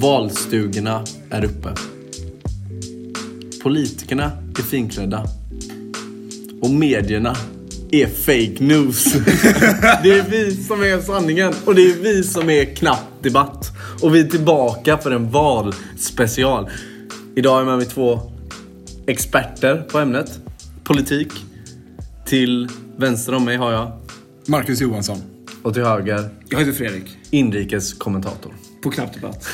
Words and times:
Valstugorna 0.00 1.04
är 1.30 1.44
uppe. 1.44 1.74
Politikerna 3.62 4.32
är 4.58 4.62
finklädda. 4.62 5.24
Och 6.62 6.70
medierna 6.70 7.36
är 7.90 8.06
fake 8.06 8.64
news. 8.64 9.04
det 10.02 10.10
är 10.10 10.30
vi 10.30 10.56
som 10.56 10.82
är 10.82 11.00
sanningen 11.00 11.54
och 11.64 11.74
det 11.74 11.82
är 11.82 11.94
vi 11.94 12.22
som 12.22 12.50
är 12.50 12.64
knapp 12.64 13.22
debatt. 13.22 13.70
Och 14.02 14.14
vi 14.14 14.20
är 14.20 14.28
tillbaka 14.28 14.98
för 14.98 15.10
en 15.10 15.30
valspecial. 15.30 16.70
Idag 17.34 17.54
är 17.54 17.58
jag 17.58 17.66
med 17.66 17.76
mig 17.76 17.86
två 17.86 18.20
experter 19.06 19.76
på 19.76 19.98
ämnet 19.98 20.38
politik. 20.84 21.28
Till 22.26 22.68
vänster 22.96 23.34
om 23.34 23.44
mig 23.44 23.56
har 23.56 23.72
jag 23.72 23.92
Marcus 24.46 24.80
Johansson. 24.80 25.22
och 25.62 25.74
till 25.74 25.84
höger 25.84 26.30
Jag 26.48 26.58
heter 26.58 26.72
Fredrik. 26.72 27.16
inrikeskommentator. 27.30 28.54
På 28.82 28.90
Knapp 28.90 29.14
Debatt. 29.14 29.48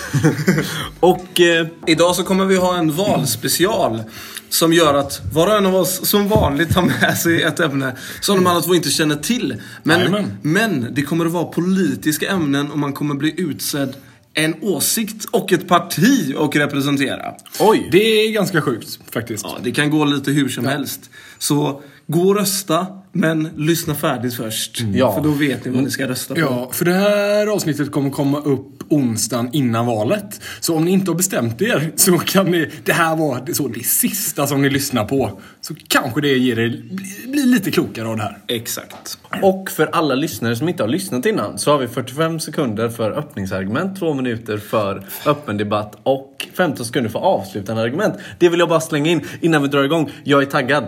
Och 1.01 1.41
eh, 1.41 1.67
Idag 1.87 2.17
så 2.17 2.23
kommer 2.23 2.45
vi 2.45 2.57
ha 2.57 2.77
en 2.79 2.93
valspecial. 2.93 4.03
Som 4.49 4.73
gör 4.73 4.95
att 4.95 5.21
var 5.35 5.47
och 5.47 5.57
en 5.57 5.67
av 5.67 5.75
oss 5.77 6.09
som 6.09 6.29
vanligt 6.29 6.75
har 6.75 6.83
med 6.83 7.19
sig 7.19 7.43
ett 7.43 7.61
ämne 7.61 7.97
som 8.21 8.37
de 8.37 8.47
andra 8.47 8.63
två 8.63 8.75
inte 8.75 8.91
känner 8.91 9.17
till. 9.17 9.63
Men, 9.83 10.27
men 10.43 10.87
det 10.95 11.03
kommer 11.03 11.27
att 11.27 11.33
vara 11.33 11.45
politiska 11.45 12.31
ämnen 12.31 12.71
och 12.71 12.79
man 12.79 12.93
kommer 12.93 13.15
bli 13.15 13.41
utsedd 13.41 13.97
en 14.37 14.55
åsikt 14.63 15.25
och 15.25 15.53
ett 15.53 15.69
parti 15.69 16.35
att 16.39 16.57
representera. 16.57 17.35
oj! 17.61 17.89
Det 17.93 17.99
är 17.99 18.33
ganska 18.33 18.63
sjukt 18.63 18.99
faktiskt. 19.11 19.45
Ja, 19.45 19.59
det 19.63 19.73
kan 19.73 19.91
gå 19.91 20.05
lite 20.05 20.31
hur 20.31 20.49
som 20.49 20.67
helst. 20.67 21.11
Så 21.39 21.83
gå 22.07 22.21
och 22.21 22.37
rösta, 22.37 22.87
men 23.21 23.49
lyssna 23.57 23.95
färdigt 23.95 24.35
först. 24.35 24.81
Ja. 24.95 25.13
För 25.15 25.21
då 25.23 25.31
vet 25.31 25.65
ni 25.65 25.71
vad 25.71 25.85
ni 25.85 25.91
ska 25.91 26.09
rösta 26.09 26.35
på. 26.35 26.41
Ja, 26.41 26.69
för 26.73 26.85
det 26.85 26.93
här 26.95 27.47
avsnittet 27.47 27.93
kommer 27.93 28.11
komma 28.11 28.39
upp 28.41 28.67
onsdagen 28.89 29.51
innan 29.53 29.87
valet. 29.87 30.41
Så 30.61 30.77
om 30.77 30.85
ni 30.85 30.91
inte 30.91 31.11
har 31.11 31.17
bestämt 31.17 31.63
er 31.63 31.93
så 31.97 32.19
kan 32.19 32.47
ni, 32.51 32.71
det 32.85 32.93
här 32.93 33.17
var 33.17 33.43
det- 33.47 33.55
så 33.55 33.69
det 33.69 33.87
sista 33.87 34.47
som 34.47 34.63
ni 34.63 34.71
lyssnar 34.71 35.05
på. 35.05 35.41
Så 35.61 35.75
kanske 35.89 36.21
det 36.21 36.29
ger 36.39 36.59
er, 36.59 36.69
bli, 36.91 37.31
bli 37.33 37.43
lite 37.47 37.71
klokare 37.71 38.09
av 38.09 38.17
det 38.17 38.23
här. 38.23 38.39
Exakt. 38.49 39.19
Och 39.43 39.71
för 39.71 39.87
alla 39.87 40.15
lyssnare 40.15 40.57
som 40.57 40.69
inte 40.69 40.83
har 40.83 40.89
lyssnat 40.89 41.27
innan 41.27 41.59
så 41.59 41.71
har 41.71 41.79
vi 41.79 41.89
45 41.89 42.41
sekunder 42.41 42.89
för 42.89 43.11
öppningsargument, 43.11 43.99
2 43.99 44.15
minuter 44.15 44.59
för 44.59 45.07
öppen 45.27 45.57
debatt 45.57 45.99
och 46.03 46.47
15 46.55 46.87
sekunder 46.87 47.11
för 47.11 47.19
avslutande 47.19 47.83
argument. 47.83 48.15
Det 48.39 48.49
vill 48.49 48.61
jag 48.61 48.69
bara 48.69 48.81
slänga 48.81 49.11
in 49.11 49.21
innan 49.41 49.63
vi 49.63 49.69
drar 49.69 49.85
igång. 49.85 50.11
Jag 50.25 50.43
är 50.43 50.47
taggad. 50.47 50.85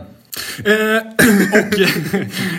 Eh, 0.64 0.96
och 1.52 1.80
eh, 1.80 1.88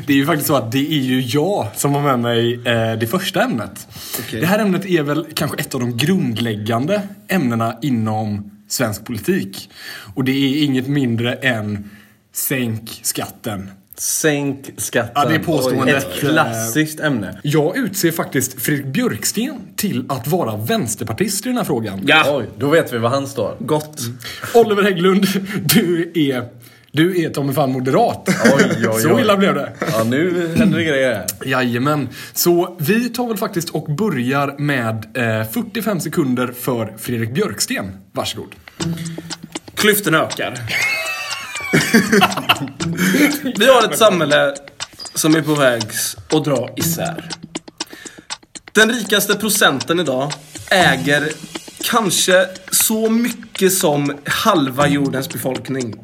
det 0.05 0.13
är 0.13 0.17
ju 0.17 0.25
faktiskt 0.25 0.47
så 0.47 0.55
att 0.55 0.71
det 0.71 0.93
är 0.93 1.01
ju 1.01 1.21
jag 1.21 1.67
som 1.75 1.93
har 1.93 2.01
med 2.01 2.19
mig 2.19 2.53
eh, 2.53 2.99
det 2.99 3.07
första 3.07 3.43
ämnet. 3.43 3.87
Okej. 4.19 4.39
Det 4.41 4.47
här 4.47 4.59
ämnet 4.59 4.85
är 4.85 5.03
väl 5.03 5.25
kanske 5.33 5.57
ett 5.57 5.75
av 5.75 5.79
de 5.81 5.97
grundläggande 5.97 7.01
ämnena 7.27 7.77
inom 7.81 8.51
svensk 8.67 9.05
politik. 9.05 9.69
Och 10.15 10.23
det 10.23 10.31
är 10.31 10.63
inget 10.63 10.87
mindre 10.87 11.33
än 11.33 11.89
sänk 12.33 12.99
skatten. 13.03 13.71
Sänk 13.95 14.69
skatten. 14.77 15.11
Ja, 15.15 15.25
det 15.29 15.35
är 15.35 15.39
påståendet. 15.39 16.07
Ett 16.07 16.19
klassiskt 16.19 16.99
ämne. 16.99 17.39
Jag 17.43 17.77
utser 17.77 18.11
faktiskt 18.11 18.61
Fredrik 18.61 18.85
Björksten 18.85 19.59
till 19.75 20.05
att 20.09 20.27
vara 20.27 20.57
vänsterpartist 20.57 21.45
i 21.45 21.49
den 21.49 21.57
här 21.57 21.63
frågan. 21.63 22.01
Ja, 22.05 22.37
Oj, 22.37 22.45
då 22.57 22.69
vet 22.69 22.93
vi 22.93 22.97
var 22.97 23.09
han 23.09 23.27
står. 23.27 23.55
gott. 23.59 24.01
Oliver 24.53 24.83
Hägglund, 24.83 25.25
du 25.65 26.11
är, 26.15 26.45
du 26.91 27.23
är 27.23 27.29
Tommy 27.29 27.53
fan 27.53 27.71
moderat. 27.71 28.29
Oj, 28.45 28.87
oj, 28.93 29.01
Så 29.01 29.13
oj. 29.13 29.21
illa 29.21 29.37
blev 29.37 29.55
det. 29.55 29.73
Ja, 29.91 30.03
nu 30.03 30.47
händer 30.57 30.77
det 30.77 30.83
grejer. 30.83 31.25
Jajamän. 31.45 32.09
Så 32.33 32.75
vi 32.79 33.09
tar 33.09 33.27
väl 33.27 33.37
faktiskt 33.37 33.69
och 33.69 33.83
börjar 33.95 34.55
med 34.59 35.17
eh, 35.41 35.47
45 35.51 35.99
sekunder 35.99 36.47
för 36.47 36.93
Fredrik 36.97 37.33
Björksten. 37.33 37.91
Varsågod. 38.11 38.55
Klyftorna 39.75 40.17
ökar. 40.17 40.53
Vi 43.59 43.65
har 43.67 43.91
ett 43.91 43.97
samhälle 43.97 44.55
som 45.13 45.35
är 45.35 45.41
på 45.41 45.55
väg 45.55 45.83
att 46.31 46.45
dra 46.45 46.69
isär. 46.75 47.29
Den 48.73 48.91
rikaste 48.91 49.35
procenten 49.35 49.99
idag 49.99 50.31
äger 50.71 51.29
kanske 51.83 52.47
så 52.71 53.09
mycket 53.09 53.73
som 53.73 54.17
halva 54.25 54.87
jordens 54.87 55.29
befolkning. 55.29 55.95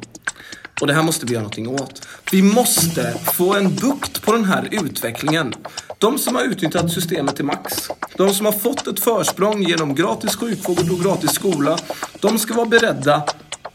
Och 0.80 0.86
det 0.86 0.94
här 0.94 1.02
måste 1.02 1.26
vi 1.26 1.32
göra 1.32 1.42
någonting 1.42 1.68
åt. 1.68 2.06
Vi 2.32 2.42
måste 2.42 3.18
få 3.24 3.54
en 3.54 3.74
bukt 3.76 4.22
på 4.22 4.32
den 4.32 4.44
här 4.44 4.68
utvecklingen. 4.70 5.54
De 5.98 6.18
som 6.18 6.34
har 6.34 6.42
utnyttjat 6.42 6.92
systemet 6.92 7.36
till 7.36 7.44
max, 7.44 7.88
de 8.16 8.34
som 8.34 8.46
har 8.46 8.52
fått 8.52 8.86
ett 8.86 9.00
försprång 9.00 9.62
genom 9.62 9.94
gratis 9.94 10.36
sjukvård 10.36 10.90
och 10.90 11.00
gratis 11.00 11.30
skola, 11.30 11.78
de 12.20 12.38
ska 12.38 12.54
vara 12.54 12.66
beredda 12.66 13.22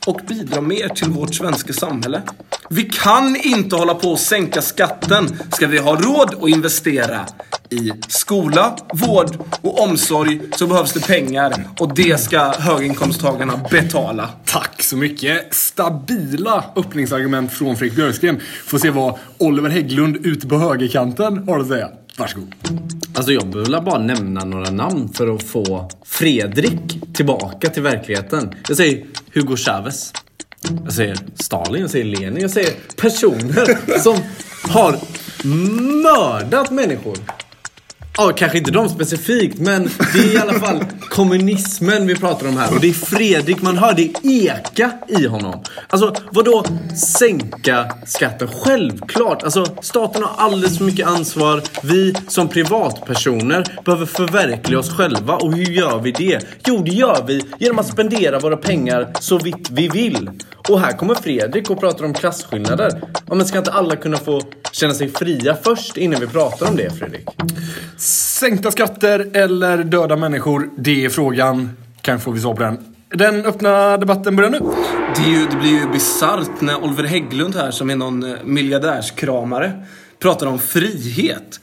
och 0.06 0.22
bidra 0.28 0.62
mer 0.62 0.90
till 0.90 1.10
vårt 1.10 1.36
svenska 1.36 1.74
samhälle. 1.74 2.22
Vi 2.70 2.84
kan 2.84 3.36
inte 3.36 3.76
hålla 3.76 3.96
på 3.96 4.12
och 4.12 4.20
sänka 4.20 4.62
skatten. 4.62 5.40
Ska 5.52 5.68
vi 5.68 5.78
ha 5.78 5.96
råd 5.96 6.36
att 6.42 6.50
investera 6.50 7.26
i 7.70 7.92
skola, 8.08 8.76
vård 8.94 9.38
och 9.62 9.84
omsorg 9.84 10.42
så 10.56 10.68
behövs 10.68 10.94
det 10.94 11.08
pengar 11.08 11.54
och 11.80 11.96
det 11.96 12.22
ska 12.22 12.40
höginkomsttagarna 12.40 13.54
betala. 13.72 14.30
Tack 14.46 14.84
så 14.84 14.98
mycket. 14.98 15.54
Stabila 15.54 16.64
öppningsargument 16.76 17.54
från 17.54 17.78
Fredrik 17.78 17.96
Björksten. 17.96 18.40
Får 18.66 18.78
se 18.78 18.90
vad 18.90 19.20
Oliver 19.38 19.70
Hägglund 19.70 20.26
ute 20.26 20.48
på 20.48 20.58
högerkanten 20.58 21.48
har 21.48 21.60
att 21.60 21.68
säga. 21.68 21.90
Varsågod. 22.18 22.56
Alltså 23.16 23.32
jag 23.32 23.48
behöver 23.48 23.82
bara 23.82 24.00
nämna 24.00 24.46
några 24.46 24.70
namn 24.72 25.10
för 25.14 25.36
att 25.36 25.44
få 25.44 25.90
Fredrik 26.06 27.14
tillbaka 27.14 27.70
till 27.70 27.84
verkligheten. 27.84 28.54
Jag 28.68 28.78
säger 28.78 29.06
Hugo 29.34 29.56
Chavez. 29.56 30.14
Jag 30.84 30.94
säger 30.94 31.18
Stalin, 31.36 31.82
jag 31.82 31.90
säger 31.90 32.06
Lenin, 32.06 32.42
jag 32.42 32.52
säger 32.52 32.72
personer 33.02 34.00
som 34.00 34.18
har 34.70 35.00
mördat 36.04 36.72
människor. 36.72 37.18
Ja, 38.18 38.32
kanske 38.36 38.58
inte 38.58 38.72
de 38.72 38.90
specifikt, 38.90 39.60
men 39.60 39.90
det 40.14 40.20
är 40.20 40.36
i 40.36 40.38
alla 40.38 40.54
fall 40.54 40.86
kommunismen 41.10 42.08
vi 42.08 42.16
pratar 42.16 42.48
om 42.48 42.58
här. 42.58 42.74
Och 42.74 42.80
det 42.80 42.90
är 42.90 42.94
Fredrik, 42.94 43.62
man 43.62 43.78
hör 43.78 43.94
det 43.94 44.14
eka 44.24 44.92
i 45.08 45.26
honom. 45.28 45.64
Alltså, 45.90 46.16
vadå 46.32 46.66
sänka 47.18 47.96
skatten? 48.06 48.48
Självklart. 48.64 49.44
Alltså, 49.44 49.66
staten 49.82 50.24
har 50.24 50.46
alldeles 50.46 50.78
för 50.78 50.86
mycket 50.86 51.08
ansvar. 51.08 51.62
Vi 51.84 52.16
som 52.28 52.48
privatpersoner 52.48 53.66
behöver 53.86 54.06
förverkliga 54.06 54.80
oss 54.80 54.98
själva. 54.98 55.36
Och 55.36 55.54
hur 55.54 55.72
gör 55.72 56.00
vi 56.00 56.12
det? 56.12 56.40
Jo, 56.66 56.82
det 56.86 56.92
gör 56.92 57.24
vi 57.28 57.46
genom 57.60 57.80
att 57.80 57.88
spendera 57.88 58.40
våra 58.40 58.58
pengar 58.58 59.14
så 59.20 59.38
vitt 59.38 59.70
vi 59.72 59.88
vill. 59.88 60.30
Och 60.70 60.80
här 60.80 60.92
kommer 60.92 61.16
Fredrik 61.16 61.70
och 61.70 61.80
pratar 61.80 62.06
om 62.06 62.14
klasskillnader. 62.14 63.02
Ja, 63.28 63.36
men 63.36 63.46
ska 63.46 63.58
inte 63.58 63.72
alla 63.72 63.96
kunna 63.96 64.18
få 64.18 64.42
känna 64.72 64.94
sig 64.94 65.10
fria 65.10 65.58
först 65.64 65.98
innan 65.98 66.20
vi 66.20 66.28
pratar 66.28 66.68
om 66.70 66.76
det, 66.76 66.98
Fredrik? 67.00 67.28
Sänkta 67.98 68.72
skatter 68.72 69.30
eller 69.34 69.78
döda 69.78 70.16
människor? 70.16 70.70
Det 70.78 71.06
är 71.06 71.10
frågan. 71.10 71.70
Kanske 72.02 72.26
får 72.26 72.32
vi 72.32 72.40
svar 72.40 72.54
på 72.54 72.64
den. 72.64 72.78
Den 73.10 73.46
öppna 73.46 73.98
debatten 73.98 74.36
börjar 74.36 74.50
nu. 74.50 74.60
Det, 75.16 75.22
är 75.22 75.30
ju, 75.30 75.46
det 75.46 75.56
blir 75.56 75.72
ju 75.72 75.88
bisarrt 75.92 76.62
när 76.62 76.84
Oliver 76.84 77.04
Hägglund 77.04 77.56
här, 77.56 77.72
som 77.72 77.90
är 77.90 77.96
någon 77.96 78.24
eh, 78.24 78.38
miljardärskramare, 78.44 79.86
pratar 80.20 80.48
om 80.48 80.60
frihet. 80.60 81.60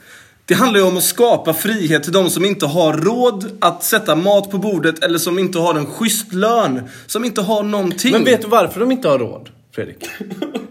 Det 0.49 0.55
handlar 0.55 0.81
ju 0.81 0.87
om 0.87 0.97
att 0.97 1.05
skapa 1.05 1.55
frihet 1.55 2.03
till 2.03 2.13
de 2.13 2.31
som 2.31 2.45
inte 2.45 2.67
har 2.67 2.93
råd 2.93 3.45
att 3.61 3.85
sätta 3.85 4.15
mat 4.17 4.51
på 4.51 4.59
bordet 4.59 5.05
eller 5.05 5.19
som 5.19 5.39
inte 5.39 5.59
har 5.59 5.75
en 5.75 5.87
schysst 5.87 6.33
lön. 6.33 6.89
Som 7.07 7.25
inte 7.25 7.41
har 7.41 7.63
någonting. 7.63 8.13
Men 8.13 8.25
vet 8.25 8.43
du 8.43 8.49
varför 8.49 8.81
de 8.81 8.93
inte 8.93 9.09
har 9.09 9.19
råd, 9.19 9.49
Fredrik? 9.75 10.09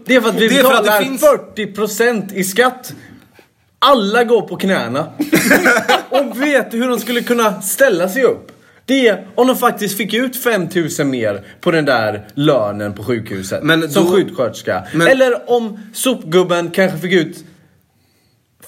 Det 0.04 0.14
är 0.16 0.20
för 0.20 0.28
att 0.28 0.34
vi 0.34 0.48
Det 0.48 0.58
är 0.58 0.62
för 0.62 0.74
att 0.74 0.82
betalar 0.84 1.02
finns- 1.02 1.22
40% 1.56 2.34
i 2.34 2.44
skatt. 2.44 2.94
Alla 3.78 4.24
går 4.24 4.42
på 4.42 4.56
knäna. 4.56 5.06
Och 6.10 6.42
vet 6.42 6.70
du 6.70 6.78
hur 6.78 6.88
de 6.88 6.98
skulle 7.00 7.20
kunna 7.22 7.62
ställa 7.62 8.08
sig 8.08 8.22
upp? 8.24 8.52
Det 8.84 9.08
är 9.08 9.26
om 9.34 9.46
de 9.46 9.56
faktiskt 9.56 9.96
fick 9.96 10.14
ut 10.14 10.36
5000 10.36 11.10
mer 11.10 11.44
på 11.60 11.70
den 11.70 11.84
där 11.84 12.28
lönen 12.34 12.92
på 12.94 13.04
sjukhuset. 13.04 13.62
Men 13.62 13.90
som 13.90 14.04
då- 14.04 14.12
sjuksköterska. 14.12 14.82
Men- 14.94 15.06
Eller 15.08 15.50
om 15.50 15.80
sopgubben 15.94 16.70
kanske 16.70 16.98
fick 16.98 17.12
ut 17.12 17.44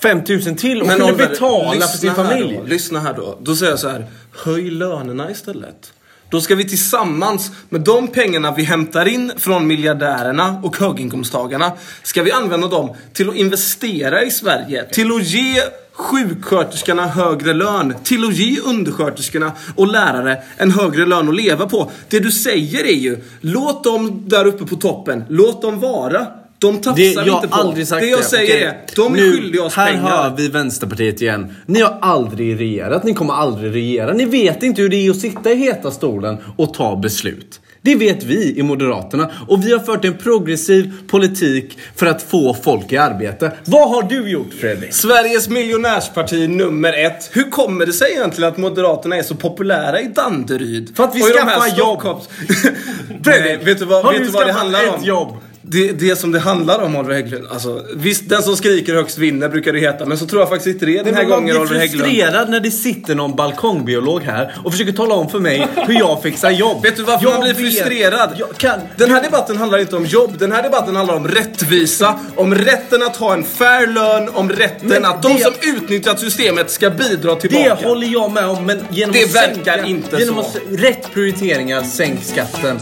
5000 0.03 0.57
till 0.57 0.83
och 0.83 0.89
kunde 0.89 1.13
betala 1.13 1.87
för 1.87 1.99
sin 1.99 2.15
familj. 2.15 2.57
Då, 2.57 2.67
lyssna 2.67 3.01
här 3.01 3.15
då. 3.15 3.39
Då 3.41 3.57
säger 3.57 3.73
jag 3.73 3.79
så 3.79 3.89
här. 3.89 4.07
Höj 4.45 4.71
lönerna 4.71 5.31
istället. 5.31 5.93
Då 6.31 6.41
ska 6.41 6.55
vi 6.55 6.69
tillsammans 6.69 7.51
med 7.69 7.81
de 7.81 8.09
pengarna 8.09 8.55
vi 8.55 8.63
hämtar 8.63 9.09
in 9.09 9.33
från 9.37 9.67
miljardärerna 9.67 10.61
och 10.63 10.77
höginkomsttagarna 10.77 11.73
ska 12.03 12.23
vi 12.23 12.33
använda 12.33 12.69
dem 12.69 12.97
till 13.13 13.29
att 13.29 13.35
investera 13.37 14.23
i 14.23 14.31
Sverige. 14.31 14.85
Till 14.85 15.13
att 15.13 15.25
ge 15.27 15.63
sjuksköterskorna 15.93 17.07
högre 17.07 17.55
lön. 17.55 17.95
Till 18.05 18.25
att 18.25 18.37
ge 18.37 18.61
undersköterskorna 18.61 19.53
och 19.77 19.87
lärare 19.87 20.43
en 20.57 20.71
högre 20.71 21.07
lön 21.07 21.29
att 21.29 21.37
leva 21.37 21.67
på. 21.67 21.91
Det 22.09 22.19
du 22.19 22.33
säger 22.33 22.85
är 22.85 22.97
ju, 22.97 23.19
låt 23.41 23.85
dem 23.85 24.25
där 24.29 24.47
uppe 24.47 24.67
på 24.67 24.77
toppen, 24.77 25.25
låt 25.29 25.63
dem 25.63 25.81
vara. 25.81 26.27
De 26.61 26.77
tafsar 26.81 26.95
Det, 26.97 27.13
jag 27.13 27.27
inte 27.37 27.49
på. 27.49 27.55
har 27.55 27.61
aldrig 27.65 27.87
sagt 27.89 28.01
det 28.01 28.07
det. 28.07 28.11
jag 28.11 28.25
säger 28.25 28.45
Okej, 28.55 28.63
är, 28.63 28.97
de 28.97 29.13
är 29.15 29.17
nu, 29.17 29.33
skyldiga 29.33 29.63
oss 29.65 29.75
här 29.75 29.87
pengar. 29.93 30.09
hör 30.11 30.37
vi 30.37 30.49
Vänsterpartiet 30.49 31.23
igen. 31.23 31.55
Ni 31.67 31.81
har 31.81 31.99
aldrig 32.03 32.61
regerat, 32.61 33.05
ni 33.05 33.15
kommer 33.15 33.35
aldrig 33.35 33.75
regera. 33.75 34.13
Ni 34.13 34.25
vet 34.25 34.63
inte 34.63 34.83
hur 34.83 34.89
det 34.89 34.97
är 35.07 35.11
att 35.11 35.17
sitta 35.21 35.51
i 35.51 35.55
heta 35.55 35.91
stolen 35.91 36.37
och 36.57 36.75
ta 36.75 36.97
beslut. 36.97 37.61
Det 37.83 37.95
vet 37.95 38.23
vi 38.25 38.59
i 38.59 38.63
Moderaterna. 38.63 39.31
Och 39.49 39.67
vi 39.67 39.73
har 39.73 39.79
fört 39.79 40.05
en 40.05 40.15
progressiv 40.19 40.93
politik 41.09 41.79
för 41.97 42.07
att 42.07 42.23
få 42.23 42.55
folk 42.55 42.93
i 42.93 42.97
arbete. 42.97 43.53
Vad 43.65 43.91
har 43.91 44.03
du 44.03 44.31
gjort 44.31 44.53
Fredrik? 44.61 44.93
Sveriges 44.93 45.49
miljonärsparti 45.49 46.49
nummer 46.49 46.93
ett. 47.07 47.31
Hur 47.33 47.51
kommer 47.51 47.87
det 47.87 47.93
sig 47.93 48.11
egentligen 48.13 48.51
att 48.53 48.59
Moderaterna 48.59 49.17
är 49.17 49.23
så 49.23 49.35
populära 49.35 50.01
i 50.01 50.07
Danderyd? 50.15 50.97
För 50.97 51.05
att 51.05 51.15
vi 51.15 51.21
här 51.23 51.33
skaffar 51.33 51.79
jobb. 51.79 52.01
Fredrik, 53.25 53.67
vet 53.67 53.79
du 53.79 53.85
vad, 53.85 54.05
Har 54.05 54.13
vet 54.13 54.21
du 54.21 54.27
du 54.27 54.33
vad 54.33 54.43
det 54.43 54.47
skaffat 54.47 54.61
handlar 54.63 54.83
ett 54.85 54.95
om? 54.99 55.05
jobb? 55.05 55.37
Det, 55.73 55.93
det 55.93 56.17
som 56.17 56.33
det 56.33 56.39
handlar 56.39 56.83
om 56.83 56.97
Oliver 56.97 57.15
Hägglund, 57.15 57.47
alltså 57.51 57.83
visst 57.97 58.29
den 58.29 58.43
som 58.43 58.57
skriker 58.57 58.95
högst 58.95 59.19
vinner 59.19 59.49
brukar 59.49 59.73
det 59.73 59.79
heta, 59.79 60.07
men 60.07 60.19
så 60.19 60.27
tror 60.27 60.43
jag 60.43 60.49
faktiskt 60.49 60.67
inte 60.75 60.87
det 60.87 60.99
är 60.99 61.05
den 61.05 61.15
här 61.15 61.23
man 61.23 61.31
gången 61.31 61.45
blir 61.55 61.61
Oliver 61.61 61.79
Hägglund. 61.81 62.05
frustrerad 62.11 62.51
när 62.51 62.61
det 62.61 62.71
sitter 62.71 63.15
någon 63.15 63.37
balkongbiolog 63.37 64.23
här 64.23 64.55
och 64.65 64.73
försöker 64.73 64.93
tala 64.93 65.15
om 65.15 65.29
för 65.29 65.39
mig 65.39 65.67
hur 65.87 65.95
jag 65.99 66.23
fixar 66.23 66.51
jobb. 66.51 66.83
Vet 66.83 66.97
du 66.97 67.03
varför 67.03 67.25
Jag 67.25 67.33
man 67.33 67.41
blir 67.41 67.53
vet- 67.53 67.63
frustrerad? 67.63 68.31
Jag 68.39 68.57
kan... 68.57 68.81
Den 68.97 69.11
här 69.11 69.23
debatten 69.23 69.57
handlar 69.57 69.79
inte 69.79 69.97
om 69.97 70.05
jobb, 70.07 70.39
den 70.39 70.53
här 70.53 70.63
debatten 70.63 70.97
handlar 70.97 71.15
om 71.17 71.29
rättvisa, 71.29 72.19
om 72.37 72.55
rätten 72.55 73.03
att 73.03 73.17
ha 73.17 73.33
en 73.33 73.45
fair 73.45 73.87
lön, 73.87 74.29
om 74.33 74.51
rätten 74.51 74.89
Men 74.89 75.05
att 75.05 75.23
de 75.23 75.33
det- 75.35 75.41
som 75.45 75.53
utnyttjat 75.77 76.21
systemet 76.21 76.71
ska 76.71 76.91
bidra 76.91 77.35
tillbaka. 77.37 77.77
Det 77.81 77.87
håller 77.89 78.07
jag 78.07 78.33
med 78.33 78.45
om, 78.47 78.67
men 78.67 78.81
genom 78.91 79.13
Det 79.13 79.25
att 79.25 79.35
verkar 79.35 79.55
sänka, 79.77 79.87
inte 79.87 80.17
genom 80.19 80.35
så. 80.35 80.41
Att, 80.41 80.57
rätt 80.71 81.15
prioriteringar, 81.15 81.83
sänk 81.83 82.25
skatten. 82.25 82.81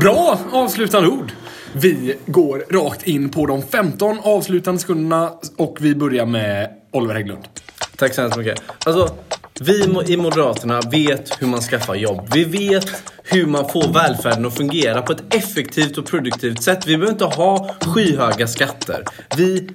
Bra 0.00 0.38
avslutande 0.52 1.08
ord. 1.08 1.32
Vi 1.72 2.14
går 2.26 2.64
rakt 2.70 3.06
in 3.06 3.28
på 3.28 3.46
de 3.46 3.62
15 3.62 4.18
avslutande 4.22 4.80
sekunderna 4.80 5.32
och 5.56 5.76
vi 5.80 5.94
börjar 5.94 6.26
med 6.26 6.70
Oliver 6.92 7.14
Hägglund. 7.14 7.44
Tack 7.96 8.14
så 8.14 8.20
hemskt 8.20 8.38
mycket. 8.38 8.62
Alltså, 8.84 9.14
vi 9.60 9.84
i 10.06 10.16
Moderaterna 10.16 10.80
vet 10.80 11.42
hur 11.42 11.46
man 11.46 11.60
skaffar 11.60 11.94
jobb. 11.94 12.28
Vi 12.34 12.44
vet 12.44 12.86
hur 13.22 13.46
man 13.46 13.68
får 13.68 13.92
välfärden 13.92 14.46
att 14.46 14.56
fungera 14.56 15.02
på 15.02 15.12
ett 15.12 15.34
effektivt 15.34 15.98
och 15.98 16.06
produktivt 16.06 16.62
sätt. 16.62 16.86
Vi 16.86 16.96
behöver 16.96 17.12
inte 17.12 17.24
ha 17.24 17.74
skyhöga 17.80 18.46
skatter. 18.46 19.04
Vi 19.36 19.68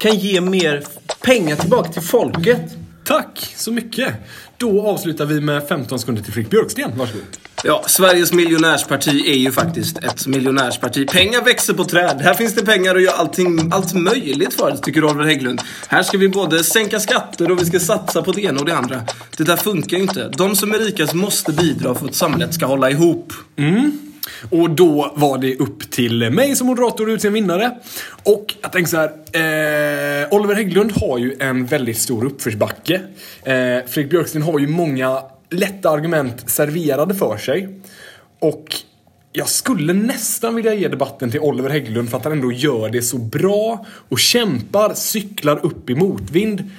kan 0.00 0.14
ge 0.14 0.40
mer 0.40 0.84
pengar 1.22 1.56
tillbaka 1.56 1.92
till 1.92 2.02
folket. 2.02 2.60
Tack 3.04 3.52
så 3.56 3.72
mycket. 3.72 4.14
Då 4.56 4.86
avslutar 4.88 5.26
vi 5.26 5.40
med 5.40 5.68
15 5.68 5.98
sekunder 5.98 6.22
till 6.22 6.32
Fredrik 6.32 6.50
Björksten. 6.50 6.90
Varsågod. 6.96 7.24
Ja, 7.66 7.84
Sveriges 7.86 8.32
miljonärsparti 8.32 9.28
är 9.28 9.36
ju 9.36 9.52
faktiskt 9.52 9.98
ett 9.98 10.26
miljonärsparti. 10.26 11.08
Pengar 11.08 11.44
växer 11.44 11.74
på 11.74 11.84
träd. 11.84 12.20
Här 12.20 12.34
finns 12.34 12.54
det 12.54 12.64
pengar 12.64 12.94
att 12.94 13.02
göra 13.02 13.14
allting, 13.14 13.72
allt 13.72 13.94
möjligt 13.94 14.54
för, 14.54 14.76
tycker 14.76 15.04
Oliver 15.04 15.24
Hägglund. 15.24 15.60
Här 15.88 16.02
ska 16.02 16.18
vi 16.18 16.28
både 16.28 16.64
sänka 16.64 17.00
skatter 17.00 17.50
och 17.50 17.60
vi 17.60 17.64
ska 17.64 17.80
satsa 17.80 18.22
på 18.22 18.32
det 18.32 18.42
ena 18.42 18.60
och 18.60 18.66
det 18.66 18.76
andra. 18.76 19.02
Det 19.36 19.44
där 19.44 19.56
funkar 19.56 19.96
ju 19.96 20.02
inte. 20.02 20.28
De 20.28 20.56
som 20.56 20.74
är 20.74 20.78
rikast 20.78 21.14
måste 21.14 21.52
bidra 21.52 21.94
för 21.94 22.06
att 22.06 22.14
samhället 22.14 22.54
ska 22.54 22.66
hålla 22.66 22.90
ihop. 22.90 23.32
Mm. 23.56 23.98
Och 24.50 24.70
då 24.70 25.12
var 25.16 25.38
det 25.38 25.56
upp 25.56 25.90
till 25.90 26.30
mig 26.30 26.56
som 26.56 26.66
moderator 26.66 27.10
att 27.10 27.14
utse 27.14 27.28
en 27.28 27.34
vinnare. 27.34 27.70
Och 28.22 28.54
jag 28.62 28.72
tänker 28.72 28.90
så 28.90 28.96
här. 28.96 29.10
Eh, 29.32 30.28
Oliver 30.30 30.54
Hägglund 30.54 30.92
har 30.92 31.18
ju 31.18 31.36
en 31.40 31.66
väldigt 31.66 31.98
stor 31.98 32.24
uppförsbacke. 32.24 32.94
Eh, 33.42 33.52
Fredrik 33.86 34.10
Björksten 34.10 34.42
har 34.42 34.58
ju 34.58 34.66
många 34.66 35.20
lätta 35.54 35.90
argument 35.90 36.50
serverade 36.50 37.14
för 37.14 37.36
sig. 37.36 37.80
Och 38.38 38.64
jag 39.32 39.48
skulle 39.48 39.92
nästan 39.92 40.54
vilja 40.54 40.74
ge 40.74 40.88
debatten 40.88 41.30
till 41.30 41.40
Oliver 41.40 41.70
Hägglund 41.70 42.10
för 42.10 42.16
att 42.16 42.24
han 42.24 42.32
ändå 42.32 42.52
gör 42.52 42.88
det 42.88 43.02
så 43.02 43.18
bra 43.18 43.86
och 44.08 44.18
kämpar, 44.18 44.94
cyklar 44.94 45.66
upp 45.66 45.90
i 45.90 45.94
motvind. 45.94 46.70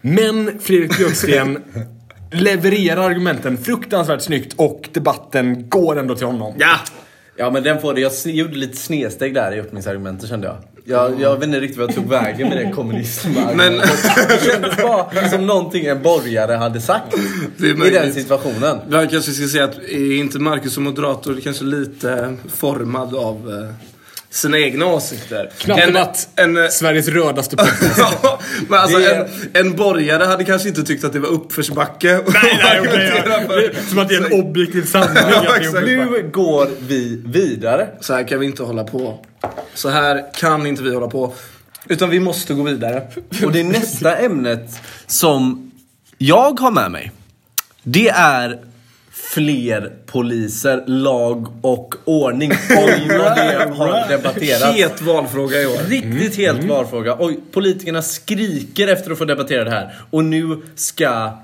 Men 0.00 0.58
Fredrik 0.60 0.96
Björksten 0.96 1.62
levererar 2.32 3.10
argumenten 3.10 3.58
fruktansvärt 3.58 4.22
snyggt 4.22 4.54
och 4.56 4.88
debatten 4.92 5.68
går 5.68 5.98
ändå 5.98 6.14
till 6.14 6.26
honom. 6.26 6.54
Ja! 6.58 6.76
Ja 7.36 7.50
men 7.50 7.62
den 7.62 7.80
får 7.80 7.94
det. 7.94 8.00
Jag 8.00 8.12
gjorde 8.24 8.54
lite 8.54 8.76
snedsteg 8.76 9.34
där 9.34 9.52
i 9.54 9.60
öppningsargumentet 9.60 10.28
kände 10.28 10.46
jag. 10.46 10.56
Jag, 10.88 11.20
jag 11.20 11.34
vet 11.36 11.44
inte 11.44 11.60
riktigt 11.60 11.78
vad 11.78 11.88
jag 11.88 11.94
tog 11.96 12.08
vägen 12.08 12.48
med 12.48 12.56
det 12.58 12.72
kommunismargumentet. 12.72 13.56
Men- 13.56 13.78
Det 14.28 14.50
kändes 14.52 14.76
bara 14.76 15.28
som 15.30 15.46
någonting 15.46 15.86
en 15.86 16.02
borgare 16.02 16.52
hade 16.52 16.80
sagt. 16.80 17.14
I 17.58 17.72
den 17.90 18.12
situationen. 18.12 18.78
Jag 18.90 19.10
kanske 19.10 19.32
ska 19.32 19.48
säga 19.48 19.64
att 19.64 19.78
är 19.78 20.12
inte 20.18 20.38
Marcus 20.38 20.72
som 20.74 20.84
moderator 20.84 21.40
kanske 21.44 21.64
lite 21.64 22.36
formad 22.48 23.14
av 23.16 23.36
eh, 23.36 23.74
sina 24.36 24.58
egna 24.58 24.86
åsikter? 24.86 25.50
Knappt 25.58 26.28
En- 26.36 26.56
en, 26.56 26.70
Sveriges 26.70 27.08
rödaste 27.08 27.56
podcast. 27.56 27.98
Ja, 28.22 28.40
men 28.68 28.78
alltså 28.78 28.98
är- 29.00 29.20
en, 29.54 29.66
en 29.66 29.76
borgare 29.76 30.24
hade 30.24 30.44
kanske 30.44 30.68
inte 30.68 30.82
tyckt 30.82 31.04
att 31.04 31.12
det 31.12 31.18
var 31.18 31.28
uppförsbacke. 31.28 32.20
nej, 32.26 32.58
nej, 32.62 32.80
ja. 33.26 33.32
är 33.54 33.88
Som 33.88 33.98
att 33.98 34.08
det 34.08 34.14
är 34.14 34.24
en 34.34 34.40
objektiv 34.40 34.82
sanning. 34.86 35.16
uppförsbacke. 35.32 35.80
Nu 35.86 36.30
går 36.32 36.68
vi 36.80 37.22
vidare. 37.26 37.88
Så 38.00 38.14
här 38.14 38.28
kan 38.28 38.40
vi 38.40 38.46
inte 38.46 38.62
hålla 38.62 38.84
på. 38.84 39.24
Så 39.74 39.88
här 39.88 40.24
kan 40.34 40.66
inte 40.66 40.82
vi 40.82 40.94
hålla 40.94 41.08
på. 41.08 41.34
Utan 41.88 42.10
vi 42.10 42.20
måste 42.20 42.54
gå 42.54 42.62
vidare. 42.62 43.02
Och 43.44 43.52
det 43.52 43.60
nästa 43.64 44.16
ämnet 44.16 44.70
som 45.06 45.72
jag 46.18 46.60
har 46.60 46.70
med 46.70 46.90
mig. 46.90 47.12
Det 47.82 48.08
är 48.08 48.58
fler 49.16 49.92
poliser, 50.06 50.84
lag 50.86 51.46
och 51.62 51.94
ordning. 52.04 52.52
Oj 52.70 53.18
vad 53.18 53.36
det 53.36 53.74
har 53.76 54.08
debatterats. 54.08 54.78
Het 54.78 55.02
valfråga 55.02 55.62
i 55.62 55.66
år. 55.66 55.88
Riktigt 55.88 56.36
helt 56.36 56.64
valfråga. 56.64 57.16
Oj, 57.18 57.40
politikerna 57.52 58.02
skriker 58.02 58.88
efter 58.88 59.10
att 59.10 59.18
få 59.18 59.24
debattera 59.24 59.64
det 59.64 59.70
här. 59.70 59.94
Och 60.10 60.24
nu 60.24 60.62
ska 60.74 61.38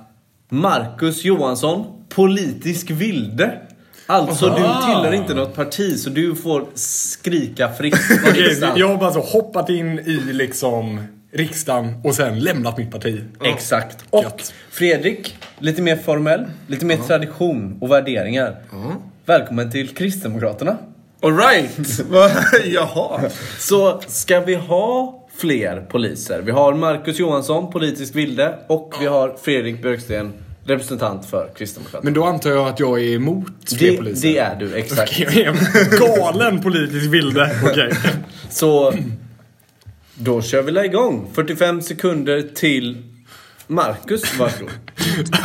Marcus 0.49 1.25
Johansson, 1.25 1.85
politisk 2.09 2.91
vilde. 2.91 3.59
Alltså 4.07 4.49
du 4.49 4.55
tillhör 4.57 5.13
inte 5.13 5.35
något 5.35 5.55
parti 5.55 5.99
så 6.01 6.11
du 6.11 6.37
får 6.37 6.67
skrika 6.75 7.73
fritt. 7.73 7.95
riksdagen. 8.35 8.77
jag 8.79 8.89
har 8.89 8.97
bara 8.97 9.13
så 9.13 9.21
hoppat 9.21 9.71
in 9.71 9.99
i 9.99 10.33
liksom 10.33 11.01
riksdagen 11.35 11.95
och 12.05 12.15
sen 12.15 12.41
lämnat 12.41 12.79
mitt 12.79 12.91
parti. 12.91 13.21
Exakt. 13.45 14.05
Och 14.11 14.23
Gött. 14.23 14.55
Fredrik, 14.71 15.37
lite 15.59 15.83
mer 15.83 15.97
formell, 15.97 16.45
lite 16.67 16.85
mer 16.85 16.97
tradition 16.97 17.79
och 17.81 17.91
värderingar. 17.91 18.57
Välkommen 19.27 19.71
till 19.71 19.89
Kristdemokraterna. 19.95 20.77
Alright. 21.23 22.01
Jaha. 22.65 23.21
Så 23.59 24.01
ska 24.07 24.41
vi 24.41 24.55
ha 24.55 25.19
fler 25.37 25.81
poliser? 25.81 26.43
Vi 26.43 26.51
har 26.51 26.75
Marcus 26.75 27.19
Johansson, 27.19 27.71
politisk 27.73 28.15
vilde, 28.17 28.59
och 28.67 28.95
vi 29.01 29.07
har 29.07 29.37
Fredrik 29.43 29.83
Björksten, 29.83 30.33
representant 30.65 31.27
för 31.27 31.51
Kristdemokraterna. 31.57 32.05
Men 32.05 32.15
då 32.15 32.25
antar 32.25 32.51
jag 32.51 32.69
att 32.69 32.81
jag 32.81 33.01
är 33.01 33.15
emot 33.15 33.47
fler 33.79 33.91
Det, 33.91 33.97
poliser. 33.97 34.29
det 34.29 34.39
är 34.39 34.57
du, 34.57 34.75
exakt. 34.77 35.19
Jag 35.19 35.37
är 35.37 35.47
en 35.49 35.57
galen 36.19 36.63
politisk 36.63 37.07
vilde. 37.13 37.51
Okej. 37.65 37.93
Så 38.51 38.95
då 40.15 40.43
kör 40.43 40.63
vi 40.63 40.87
igång. 40.87 41.31
45 41.35 41.83
sekunder 41.83 42.43
till 42.55 43.03
Marcus, 43.67 44.39
varsågod. 44.39 44.71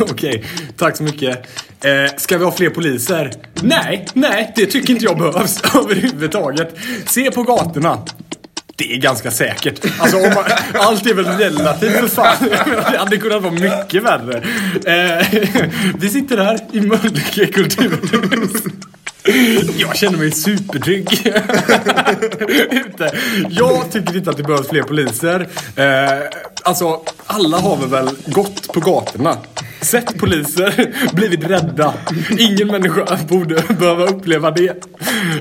Okej, 0.00 0.44
tack 0.76 0.96
så 0.96 1.02
mycket. 1.02 1.46
Eh, 1.80 2.16
ska 2.16 2.38
vi 2.38 2.44
ha 2.44 2.52
fler 2.52 2.70
poliser? 2.70 3.32
Nej, 3.62 4.06
nej, 4.14 4.52
det 4.56 4.66
tycker 4.66 4.92
inte 4.92 5.04
jag 5.04 5.18
behövs 5.18 5.62
överhuvudtaget. 5.74 6.76
Se 7.06 7.30
på 7.30 7.42
gatorna. 7.42 7.98
Det 8.76 8.94
är 8.94 8.96
ganska 8.96 9.30
säkert. 9.30 9.84
Alltså, 9.98 10.16
man, 10.16 10.44
allt 10.74 11.06
är 11.06 11.14
väl 11.14 11.24
relativt 11.24 11.92
för 11.92 12.08
fan. 12.08 12.36
Det 12.92 12.98
hade 12.98 13.16
kunnat 13.16 13.42
vara 13.42 13.52
mycket 13.52 14.02
värre. 14.02 14.36
Eh, 14.84 15.26
vi 15.98 16.10
sitter 16.10 16.36
här 16.36 16.58
i 16.72 16.80
Mölnlycke 16.80 17.46
kulturhus. 17.46 18.62
Jag 19.76 19.96
känner 19.96 20.18
mig 20.18 20.30
supertrygg. 20.30 21.08
Ute. 22.70 23.10
Jag 23.50 23.90
tycker 23.92 24.16
inte 24.16 24.30
att 24.30 24.36
det 24.36 24.42
behövs 24.42 24.68
fler 24.68 24.82
poliser. 24.82 25.48
Eh, 25.76 26.28
alltså, 26.62 27.00
alla 27.26 27.58
har 27.58 27.76
vi 27.76 27.86
väl 27.86 28.08
gått 28.26 28.72
på 28.72 28.80
gatorna. 28.80 29.36
Sett 29.80 30.18
poliser, 30.18 30.94
blivit 31.14 31.44
rädda. 31.44 31.94
Ingen 32.38 32.68
människa 32.68 33.18
borde 33.28 33.62
behöva 33.78 34.04
uppleva 34.04 34.50
det. 34.50 34.84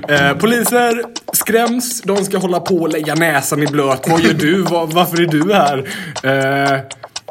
Eh, 0.10 0.38
poliser 0.38 1.03
skräms, 1.34 2.01
de 2.01 2.25
ska 2.25 2.38
hålla 2.38 2.60
på 2.60 2.75
och 2.75 2.89
lägga 2.89 3.15
näsan 3.15 3.63
i 3.63 3.67
blöt. 3.67 4.10
Vad 4.10 4.22
gör 4.22 4.34
du? 4.34 4.62
Var, 4.62 4.88
varför 4.88 5.22
är 5.22 5.25
du 5.25 5.53
här? 5.53 5.77
Eh, 6.24 6.79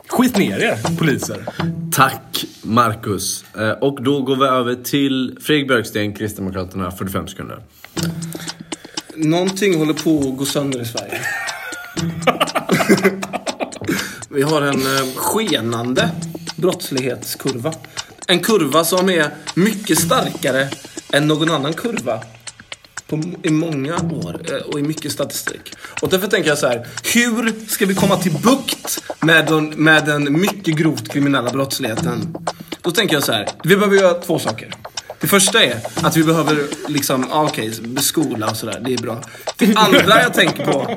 skit 0.09 0.37
ner 0.39 0.59
er, 0.59 0.97
poliser. 0.99 1.47
Tack 1.93 2.45
Marcus. 2.63 3.45
Eh, 3.59 3.71
Och 3.71 4.03
då 4.03 4.23
går 4.23 4.37
vi 4.37 4.45
över 4.45 4.75
till 4.75 5.39
Fredrik 5.41 5.69
Björksten, 5.69 6.13
Kristdemokraterna, 6.15 6.91
45 6.91 7.29
sekunder. 7.29 7.59
Någonting 9.15 9.79
håller 9.79 9.95
på 9.95 10.29
att 10.29 10.37
gå 10.37 10.45
sönder 10.45 10.83
i 10.83 10.85
Sverige. 10.85 11.21
Vi 14.31 14.43
har 14.43 14.63
en 14.63 14.81
eh, 14.97 15.07
skenande 15.17 16.11
brottslighetskurva. 16.57 17.73
En 18.27 18.41
kurva 18.41 18.85
som 18.85 19.11
är 19.11 19.31
mycket 19.55 19.99
starkare 19.99 20.69
än 21.13 21.27
någon 21.29 21.51
annan 21.51 21.73
kurva 21.73 22.23
på, 23.07 23.23
i 23.43 23.51
många 23.51 23.97
år 23.97 24.41
eh, 24.51 24.57
och 24.57 24.79
i 24.81 24.83
mycket 24.83 25.13
statistik. 25.13 25.73
Och 26.03 26.09
därför 26.09 26.29
tänker 26.29 26.49
jag 26.49 26.59
så 26.59 26.67
här. 26.67 26.87
Hur 27.15 27.69
ska 27.69 27.87
vi 27.87 27.95
komma 27.95 28.17
till 28.17 28.33
bukt 28.33 29.03
med 29.21 29.47
den, 29.47 29.69
med 29.69 30.07
den 30.07 30.41
mycket 30.41 30.77
grovt 30.77 31.09
kriminella 31.09 31.51
brottsligheten? 31.51 32.37
Då 32.83 32.91
tänker 32.91 33.15
jag 33.15 33.23
så 33.23 33.33
här. 33.33 33.49
Vi 33.65 33.77
behöver 33.77 33.97
göra 33.97 34.15
två 34.15 34.39
saker. 34.39 34.75
Det 35.21 35.27
första 35.27 35.65
är 35.65 35.77
att 36.03 36.17
vi 36.17 36.25
behöver 36.25 36.59
liksom, 36.89 37.27
ah, 37.33 37.43
okej, 37.45 37.73
skola 37.99 38.47
och 38.51 38.57
sådär, 38.57 38.81
det 38.85 38.95
är 38.95 38.99
bra. 38.99 39.21
Det 39.59 39.77
andra 39.77 40.23
jag 40.23 40.35
tänker 40.35 40.65
på, 40.65 40.97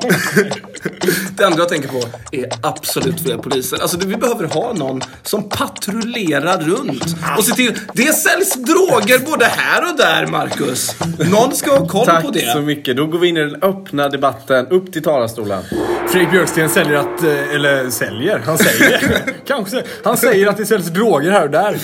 det 1.36 1.44
andra 1.44 1.58
jag 1.58 1.68
tänker 1.68 1.88
på 1.88 2.02
är 2.32 2.46
absolut 2.62 3.20
fler 3.20 3.36
poliser. 3.36 3.78
Alltså 3.82 3.98
vi 3.98 4.16
behöver 4.16 4.44
ha 4.44 4.72
någon 4.72 5.00
som 5.22 5.48
patrullerar 5.48 6.60
runt 6.60 7.16
och 7.38 7.44
ser 7.44 7.54
till, 7.54 7.78
det 7.94 8.12
säljs 8.12 8.54
droger 8.54 9.18
både 9.30 9.44
här 9.44 9.90
och 9.90 9.96
där 9.96 10.26
Marcus. 10.26 10.94
Någon 11.32 11.54
ska 11.56 11.78
ha 11.78 11.88
koll 11.88 12.06
Tack 12.06 12.24
på 12.24 12.30
det. 12.30 12.52
så 12.52 12.60
mycket. 12.60 12.96
Då 12.96 13.06
går 13.06 13.18
vi 13.18 13.28
in 13.28 13.36
i 13.36 13.40
den 13.40 13.62
öppna 13.62 14.08
debatten. 14.08 14.66
Upp 14.66 14.92
till 14.92 15.02
talarstolen. 15.02 15.62
Fredrik 16.08 16.30
Björksten 16.30 16.68
säljer 16.70 16.96
att, 16.96 17.22
eh, 17.22 17.54
eller 17.54 17.90
säljer, 17.90 18.38
han 18.46 18.58
säger, 18.58 19.22
kanske, 19.46 19.82
han 20.04 20.16
säger 20.16 20.46
att 20.46 20.56
det 20.56 20.66
säljs 20.66 20.86
droger 20.86 21.30
här 21.30 21.44
och 21.44 21.50
där. 21.50 21.76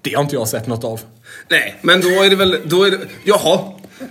Det 0.00 0.14
har 0.14 0.22
inte 0.22 0.34
jag 0.36 0.48
sett 0.48 0.66
något 0.66 0.84
av. 0.84 1.00
Nej, 1.48 1.76
men 1.82 2.00
då 2.00 2.08
är 2.08 2.30
det 2.30 2.36
väl, 2.36 2.58
då 2.64 2.84
är 2.84 2.90
det, 2.90 2.98
jaha. 3.24 3.58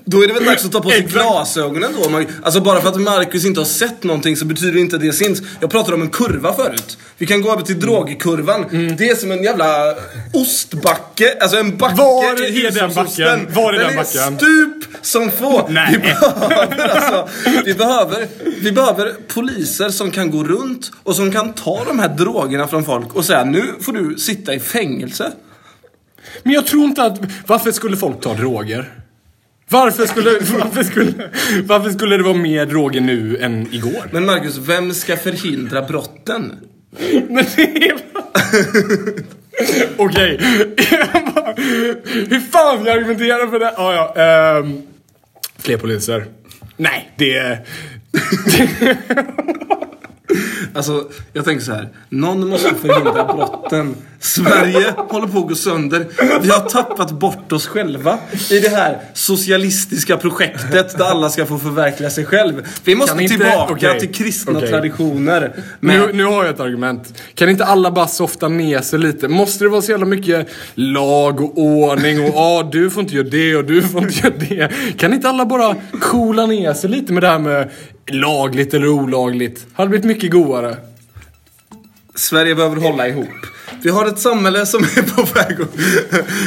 Då 0.06 0.24
är 0.24 0.28
det 0.28 0.34
väl 0.34 0.46
dags 0.46 0.66
att 0.66 0.72
ta 0.72 0.82
på 0.82 0.90
sig 0.90 1.02
glasögonen 1.02 1.92
då. 2.04 2.10
Man- 2.10 2.26
Alltså 2.44 2.62
bara 2.62 2.82
för 2.82 2.90
att 2.90 3.02
Marcus 3.02 3.46
inte 3.46 3.60
har 3.60 3.66
sett 3.66 4.04
någonting 4.04 4.36
så 4.38 4.46
betyder 4.46 4.74
det 4.74 4.80
inte 4.80 4.96
att 4.96 5.02
det 5.02 5.14
syns. 5.14 5.42
Jag 5.60 5.70
pratade 5.72 5.96
om 5.96 6.02
en 6.02 6.10
kurva 6.10 6.54
förut. 6.54 6.98
Vi 7.18 7.26
kan 7.26 7.42
gå 7.42 7.52
över 7.52 7.62
till 7.62 7.80
drogkurvan. 7.80 8.66
Mm. 8.72 8.96
Det 8.96 9.10
är 9.10 9.16
som 9.16 9.32
en 9.32 9.44
jävla 9.44 9.96
ostbacke. 10.34 11.38
Alltså 11.42 11.58
en 11.58 11.78
backe 11.78 11.96
Var 11.96 12.44
i 12.44 12.66
är 12.66 12.72
den 12.72 12.90
hushållsosten. 12.90 13.26
backen? 13.40 13.54
Var 13.56 13.74
är 13.74 13.80
den 13.80 13.96
backen? 13.96 14.38
stup 14.38 15.06
som 15.06 15.32
få. 15.32 15.68
Nej. 15.70 15.90
Vi 15.92 15.98
behöver 16.20 16.88
alltså, 16.90 17.30
vi 17.66 17.74
behöver, 17.74 18.28
vi 18.62 18.72
behöver 18.72 19.14
poliser 19.34 19.90
som 19.90 20.12
kan 20.12 20.32
gå 20.32 20.44
runt 20.44 20.92
och 21.04 21.16
som 21.16 21.32
kan 21.32 21.54
ta 21.54 21.84
de 21.88 22.00
här 22.00 22.10
drogerna 22.10 22.68
från 22.68 22.86
folk 22.86 23.14
och 23.16 23.26
säga 23.26 23.44
nu 23.44 23.64
får 23.82 23.94
du 23.94 24.18
sitta 24.18 24.54
i 24.54 24.60
fängelse. 24.60 25.32
Men 26.44 26.54
jag 26.54 26.68
tror 26.68 26.84
inte 26.84 27.04
att... 27.04 27.20
Varför 27.48 27.72
skulle 27.72 27.98
folk 27.98 28.22
ta 28.22 28.34
droger? 28.34 28.90
Varför 29.70 30.06
skulle, 30.06 30.30
varför 30.60 30.84
skulle, 30.84 31.14
varför 31.64 31.90
skulle 31.90 32.18
det 32.18 32.24
vara 32.24 32.38
mer 32.38 32.66
droger 32.66 33.02
nu 33.02 33.38
än 33.38 33.74
igår? 33.74 34.10
Men 34.12 34.26
Marcus, 34.26 34.58
vem 34.58 34.94
ska 34.94 35.18
förhindra 35.18 35.82
brotten? 35.82 36.54
Men 37.30 37.46
det 37.56 37.90
är... 37.90 37.96
Okej. 39.98 40.38
Hur 42.30 42.40
fan 42.40 42.86
jag 42.86 42.98
argumentera 42.98 43.50
för 43.50 43.60
det? 43.60 43.74
Ah, 43.78 43.94
ja, 43.94 44.14
ehm, 44.22 44.82
fler 45.58 45.78
poliser. 45.78 46.26
Nej, 46.78 47.12
det. 47.18 47.66
Alltså, 50.74 51.04
jag 51.34 51.46
tänker 51.46 51.66
så 51.66 51.72
här. 51.74 51.90
Någon 52.10 52.50
måste 52.50 52.76
förhindra 52.76 53.24
brotten. 53.34 53.96
Sverige 54.20 54.94
håller 54.98 55.28
på 55.28 55.40
att 55.40 55.48
gå 55.48 55.56
sönder. 55.56 56.08
Vi 56.42 56.50
har 56.50 56.60
tappat 56.70 57.12
bort 57.12 57.52
oss 57.52 57.68
själva 57.68 58.18
i 58.50 58.60
det 58.60 58.70
här 58.70 58.98
socialistiska 59.14 60.18
projektet 60.18 60.98
där 60.98 61.06
alla 61.06 61.30
ska 61.30 61.46
få 61.46 61.58
förverkliga 61.60 62.10
sig 62.10 62.26
själv. 62.26 62.68
Vi 62.84 62.96
måste 62.96 63.22
inte- 63.24 63.36
tillbaka 63.36 63.74
okej, 63.74 64.00
till 64.00 64.14
kristna 64.14 64.58
okej. 64.58 64.70
traditioner. 64.70 65.52
Nu, 65.80 66.00
Men, 66.00 66.18
nu 66.18 66.24
har 66.26 66.44
jag 66.46 66.54
ett 66.54 66.60
argument. 66.60 67.14
Kan 67.36 67.50
inte 67.50 67.66
alla 67.66 67.92
bara 67.92 68.08
softa 68.08 68.48
ner 68.48 68.82
sig 68.82 69.00
lite? 69.00 69.28
Måste 69.28 69.64
det 69.64 69.70
vara 69.70 69.82
så 69.82 69.92
jävla 69.92 70.06
mycket 70.06 70.48
lag 70.76 71.42
och 71.42 71.58
ordning 71.58 72.24
och 72.26 72.38
ah, 72.38 72.64
du 72.64 72.90
får 72.90 73.04
inte 73.04 73.16
göra 73.16 73.28
det 73.30 73.56
och 73.56 73.66
du 73.66 73.82
får 73.82 74.04
inte 74.04 74.16
göra 74.24 74.34
det. 74.50 74.72
Kan 74.98 75.14
inte 75.14 75.30
alla 75.30 75.46
bara 75.46 75.76
coola 76.02 76.46
ner 76.46 76.74
sig 76.74 76.90
lite 76.90 77.14
med 77.14 77.24
det 77.24 77.28
här 77.28 77.40
med 77.40 77.70
lagligt 78.08 78.74
eller 78.74 78.88
olagligt? 78.88 79.66
Hade 79.74 79.90
blivit 79.90 80.06
mycket 80.06 80.32
godare. 80.32 80.78
Sverige 82.16 82.56
behöver 82.56 82.76
hålla 82.76 83.08
ihop. 83.08 83.30
Vi 83.82 83.90
har 83.90 84.06
ett 84.06 84.20
samhälle 84.20 84.66
som 84.66 84.84
är 84.84 85.16
på 85.16 85.22
väg 85.22 85.62
att... 85.62 85.76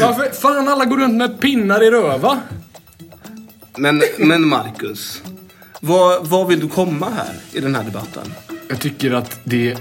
Varför 0.01 0.31
fan 0.41 0.69
alla 0.69 0.85
går 0.85 0.97
runt 0.97 1.15
med 1.15 1.41
pinnar 1.41 1.83
i 1.83 1.91
röva? 1.91 2.41
Men, 3.77 4.03
men 4.19 4.49
Marcus. 4.49 5.23
Vad, 5.81 6.27
vad 6.27 6.49
vill 6.49 6.61
du 6.61 6.69
komma 6.69 7.11
här 7.17 7.35
i 7.53 7.61
den 7.61 7.75
här 7.75 7.85
debatten? 7.85 8.33
Jag 8.69 8.81
tycker 8.81 9.13
att 9.13 9.41
det 9.45 9.71
är 9.71 9.79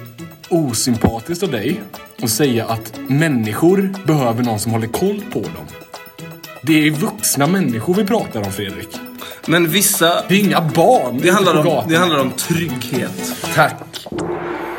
osympatiskt 0.49 1.43
av 1.43 1.51
dig 1.51 1.81
att 2.21 2.29
säga 2.29 2.65
att 2.65 2.99
människor 3.07 3.93
behöver 4.05 4.43
någon 4.43 4.59
som 4.59 4.71
håller 4.71 4.87
koll 4.87 5.23
på 5.31 5.39
dem. 5.39 5.65
Det 6.61 6.87
är 6.87 6.91
vuxna 6.91 7.47
människor 7.47 7.93
vi 7.93 8.05
pratar 8.05 8.45
om, 8.45 8.51
Fredrik. 8.51 8.89
Men 9.47 9.67
vissa... 9.67 10.23
Det 10.27 10.35
är 10.35 10.39
inga 10.39 10.61
barn 10.61 11.19
Det 11.23 11.29
handlar 11.29 11.67
om, 11.67 11.89
det 11.89 11.95
handlar 11.95 12.19
om 12.19 12.31
trygghet. 12.31 13.35
Tack. 13.55 14.05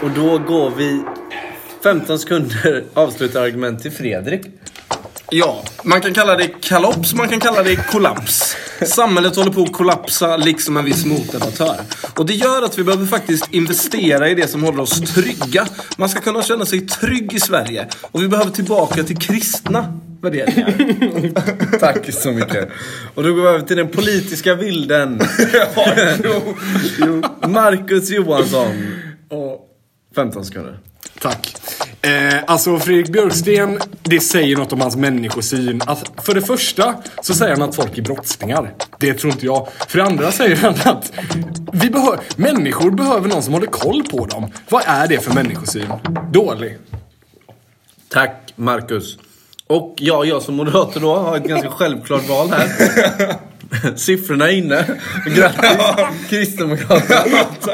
Och 0.02 0.11
då 0.14 0.38
går 0.38 0.70
vi 0.76 1.02
15 1.82 2.18
sekunder 2.18 2.85
avslutarargument 2.94 3.82
till 3.82 3.92
Fredrik. 3.92 4.40
Ja, 5.30 5.64
man 5.82 6.00
kan 6.00 6.14
kalla 6.14 6.37
det 6.37 6.49
kalops, 6.49 7.14
man 7.14 7.28
kan 7.28 7.40
kalla 7.40 7.62
det 7.62 7.76
kollaps. 7.76 8.56
Samhället 8.87 9.37
håller 9.37 9.50
på 9.50 9.62
att 9.62 9.73
kollapsa 9.73 10.37
liksom 10.37 10.76
en 10.76 10.85
viss 10.85 11.04
motdebattör. 11.04 11.80
Och 12.16 12.26
det 12.26 12.35
gör 12.35 12.62
att 12.62 12.78
vi 12.78 12.85
behöver 12.85 13.06
faktiskt 13.06 13.54
investera 13.54 14.28
i 14.28 14.35
det 14.35 14.49
som 14.49 14.62
håller 14.62 14.82
oss 14.82 15.00
trygga. 15.00 15.66
Man 15.96 16.08
ska 16.08 16.20
kunna 16.20 16.42
känna 16.42 16.66
sig 16.66 16.80
trygg 16.80 17.32
i 17.32 17.40
Sverige. 17.40 17.88
Och 18.02 18.23
vi 18.23 18.28
behöver 18.28 18.50
tillbaka 18.50 19.02
till 19.02 19.16
kristna 19.16 20.00
värderingar. 20.30 21.78
Tack 21.78 22.12
så 22.12 22.33
mycket. 22.33 22.68
Och 23.14 23.23
då 23.23 23.33
går 23.35 23.42
vi 23.42 23.49
över 23.49 23.61
till 23.61 23.76
den 23.76 23.88
politiska 23.88 24.56
bilden. 24.56 25.21
jo. 26.99 27.23
Marcus 27.49 28.11
Johansson. 28.11 28.87
Och 29.28 29.61
15 30.14 30.45
sekunder. 30.45 30.78
Tack. 31.21 31.56
Eh, 32.02 32.35
alltså 32.47 32.78
Fredrik 32.78 33.09
Björksten, 33.09 33.78
det 34.02 34.21
säger 34.21 34.56
något 34.56 34.73
om 34.73 34.80
hans 34.80 34.97
människosyn. 34.97 35.83
Att 35.87 36.11
för 36.25 36.35
det 36.35 36.42
första 36.42 36.95
så 37.23 37.35
säger 37.35 37.56
han 37.56 37.68
att 37.68 37.75
folk 37.76 37.99
är 37.99 38.02
brottslingar. 38.02 38.75
Det 38.99 39.14
tror 39.14 39.33
inte 39.33 39.47
jag. 39.47 39.68
För 39.88 39.99
det 39.99 40.04
andra 40.04 40.33
säger 40.33 40.56
han 40.56 40.75
att 40.85 41.12
vi 41.73 41.88
behö- 41.88 42.18
människor 42.37 42.90
behöver 42.90 43.28
någon 43.28 43.42
som 43.42 43.54
håller 43.54 43.66
koll 43.66 44.02
på 44.11 44.26
dem. 44.26 44.50
Vad 44.68 44.83
är 44.87 45.09
det 45.09 45.18
för 45.25 45.35
människosyn? 45.35 45.92
Dålig. 46.33 46.78
Tack 48.09 48.52
Marcus. 48.56 49.18
Och 49.68 49.94
ja, 49.99 50.25
jag 50.25 50.42
som 50.42 50.54
moderator 50.54 51.00
då 51.00 51.14
har 51.14 51.37
ett 51.37 51.44
ganska 51.44 51.70
självklart 51.70 52.28
val 52.28 52.50
här. 52.50 52.66
Siffrorna 53.96 54.50
är 54.50 54.56
inne. 54.56 54.85
Grattis 55.26 56.28
Kristdemokraterna. 56.28 57.20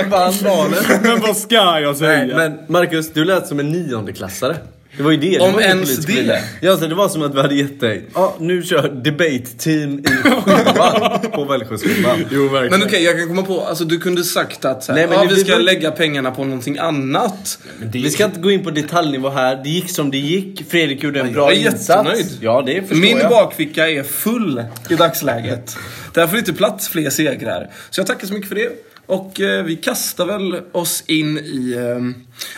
Vann 0.10 0.32
valet. 0.44 1.02
Men 1.02 1.20
vad 1.20 1.36
ska 1.36 1.80
jag 1.80 1.96
säga? 1.96 2.36
Men 2.36 2.58
Marcus, 2.66 3.12
du 3.12 3.24
lät 3.24 3.46
som 3.46 3.60
en 3.60 3.68
niondeklassare. 3.68 4.56
Det 4.96 5.02
var 5.02 5.10
ju 5.10 5.16
det. 5.16 5.30
det 5.38 5.40
Om 5.40 5.52
var 5.52 5.60
ens 5.60 5.96
det. 6.06 6.42
Ja, 6.60 6.76
så 6.76 6.86
det 6.86 6.94
var 6.94 7.08
som 7.08 7.22
att 7.22 7.34
vi 7.34 7.40
hade 7.40 7.54
gett 7.54 7.80
dig, 7.80 8.04
ja 8.14 8.36
nu 8.40 8.62
kör 8.62 8.88
debate 8.88 9.46
team 9.58 9.98
i 9.98 10.02
sjuan 10.08 11.20
på 11.34 11.44
Vällsjöskolan. 11.44 12.24
Jo, 12.30 12.48
verkligen. 12.48 12.78
Men 12.80 12.88
okej, 12.88 13.04
jag 13.04 13.18
kan 13.18 13.28
komma 13.28 13.42
på, 13.42 13.60
alltså 13.60 13.84
du 13.84 13.98
kunde 13.98 14.24
sagt 14.24 14.64
att 14.64 14.84
så 14.84 14.92
här, 14.92 14.98
Nej, 14.98 15.08
men 15.18 15.28
det- 15.28 15.34
vi 15.34 15.40
ska 15.40 15.56
det- 15.56 15.62
lägga 15.62 15.90
pengarna 15.90 16.30
på 16.30 16.44
någonting 16.44 16.78
annat. 16.78 17.58
Vi 17.92 18.10
ska 18.10 18.24
inte 18.24 18.40
gå 18.40 18.50
in 18.50 18.64
på 18.64 18.70
detaljnivå 18.70 19.28
här. 19.30 19.60
Det 19.64 19.70
gick 19.70 19.90
som 19.90 20.10
det 20.10 20.18
gick. 20.18 20.70
Fredrik 20.70 21.02
gjorde 21.02 21.20
en 21.20 21.32
bra 21.32 21.52
jag 21.52 21.62
är 21.62 21.66
insats. 21.66 21.88
jättenöjd. 21.88 22.26
Ja, 22.40 22.62
det 22.66 22.80
förstår 22.80 22.96
Min 22.96 23.18
jag. 23.18 23.30
bakficka 23.30 23.88
är 23.90 24.02
full 24.02 24.64
i 24.90 24.94
dagsläget. 24.94 25.76
Därför 26.14 26.28
är 26.28 26.32
det 26.32 26.38
inte 26.38 26.52
plats 26.52 26.88
fler 26.88 27.10
segrar. 27.10 27.70
Så 27.90 28.00
jag 28.00 28.06
tackar 28.06 28.26
så 28.26 28.32
mycket 28.34 28.48
för 28.48 28.54
det. 28.56 28.68
Och 29.12 29.40
eh, 29.40 29.64
vi 29.64 29.76
kastar 29.76 30.26
väl 30.26 30.60
oss 30.72 31.04
in 31.06 31.38
i... 31.38 31.74
ehm, 31.78 32.14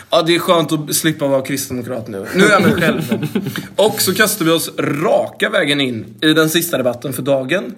ja, 0.09 0.21
det 0.21 0.35
är 0.35 0.39
skönt 0.39 0.71
att 0.71 0.95
slippa 0.95 1.27
vara 1.27 1.41
kristdemokrat 1.41 2.07
nu. 2.07 2.25
Nu 2.35 2.43
är 2.45 2.51
jag 2.51 2.61
mig 2.61 2.73
själv. 2.73 3.27
Och 3.75 4.01
så 4.01 4.13
kastar 4.13 4.45
vi 4.45 4.51
oss 4.51 4.71
raka 4.77 5.49
vägen 5.49 5.81
in 5.81 6.05
i 6.21 6.33
den 6.33 6.49
sista 6.49 6.77
debatten 6.77 7.13
för 7.13 7.21
dagen. 7.21 7.75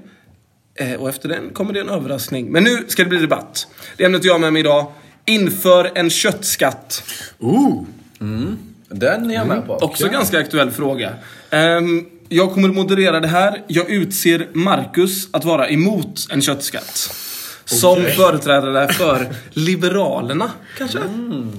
Eh, 0.75 0.93
och 0.93 1.09
efter 1.09 1.29
den 1.29 1.49
kommer 1.53 1.73
det 1.73 1.79
en 1.79 1.89
överraskning. 1.89 2.51
Men 2.51 2.63
nu 2.63 2.85
ska 2.87 3.03
det 3.03 3.09
bli 3.09 3.19
debatt. 3.19 3.67
Det 3.97 4.03
ämnet 4.05 4.23
jag 4.23 4.33
har 4.33 4.39
med 4.39 4.53
mig 4.53 4.59
idag. 4.59 4.91
Inför 5.25 5.91
en 5.95 6.09
köttskatt. 6.09 7.03
Ooh. 7.39 7.83
Den 8.89 9.31
är 9.31 9.35
jag 9.35 9.47
med 9.47 9.65
på. 9.67 9.73
Också 9.73 10.07
ganska 10.07 10.39
aktuell 10.39 10.71
fråga. 10.71 11.13
Ehm, 11.49 12.05
jag 12.29 12.53
kommer 12.53 12.69
att 12.69 12.75
moderera 12.75 13.19
det 13.19 13.27
här. 13.27 13.63
Jag 13.67 13.89
utser 13.89 14.47
Marcus 14.53 15.27
att 15.31 15.45
vara 15.45 15.69
emot 15.69 16.27
en 16.29 16.41
köttskatt. 16.41 17.13
Som 17.67 18.05
företrädare 18.15 18.93
för 18.93 19.27
Liberalerna, 19.49 20.51
kanske? 20.77 20.99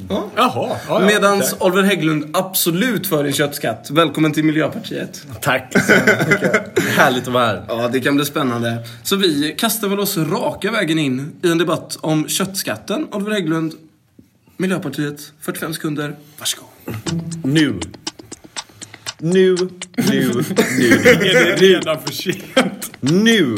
Ja. 0.09 0.31
Jaha. 0.37 0.51
Ja, 0.55 0.79
ja. 0.89 1.01
Medans 1.01 1.55
Oliver 1.59 1.83
Hägglund 1.83 2.37
absolut 2.37 3.07
för 3.07 3.25
en 3.25 3.33
köttskatt. 3.33 3.91
Välkommen 3.91 4.33
till 4.33 4.45
Miljöpartiet. 4.45 5.27
Tack 5.41 5.73
så 5.87 5.93
mycket. 6.29 6.79
Härligt 6.97 7.27
att 7.27 7.33
vara 7.33 7.47
här. 7.47 7.65
Ja, 7.69 7.89
det 7.93 8.01
kan 8.01 8.17
bli 8.17 8.25
spännande. 8.25 8.77
Så 9.03 9.17
vi 9.17 9.55
kastar 9.59 9.89
väl 9.89 10.01
oss 10.01 10.17
raka 10.17 10.71
vägen 10.71 10.99
in 10.99 11.33
i 11.43 11.51
en 11.51 11.59
debatt 11.59 11.99
om 12.01 12.29
köttskatten. 12.29 13.07
Oliver 13.13 13.33
Hägglund, 13.33 13.75
Miljöpartiet, 14.57 15.33
45 15.41 15.75
sekunder. 15.75 16.17
Varsågod. 16.39 16.69
Nu. 17.45 17.81
Nu, 19.19 19.57
nu, 19.57 19.67
nu. 19.97 20.33
Det 21.21 21.33
är 21.33 21.57
redan 21.57 22.03
för 22.03 22.13
sent. 22.13 22.93
Nu 23.01 23.57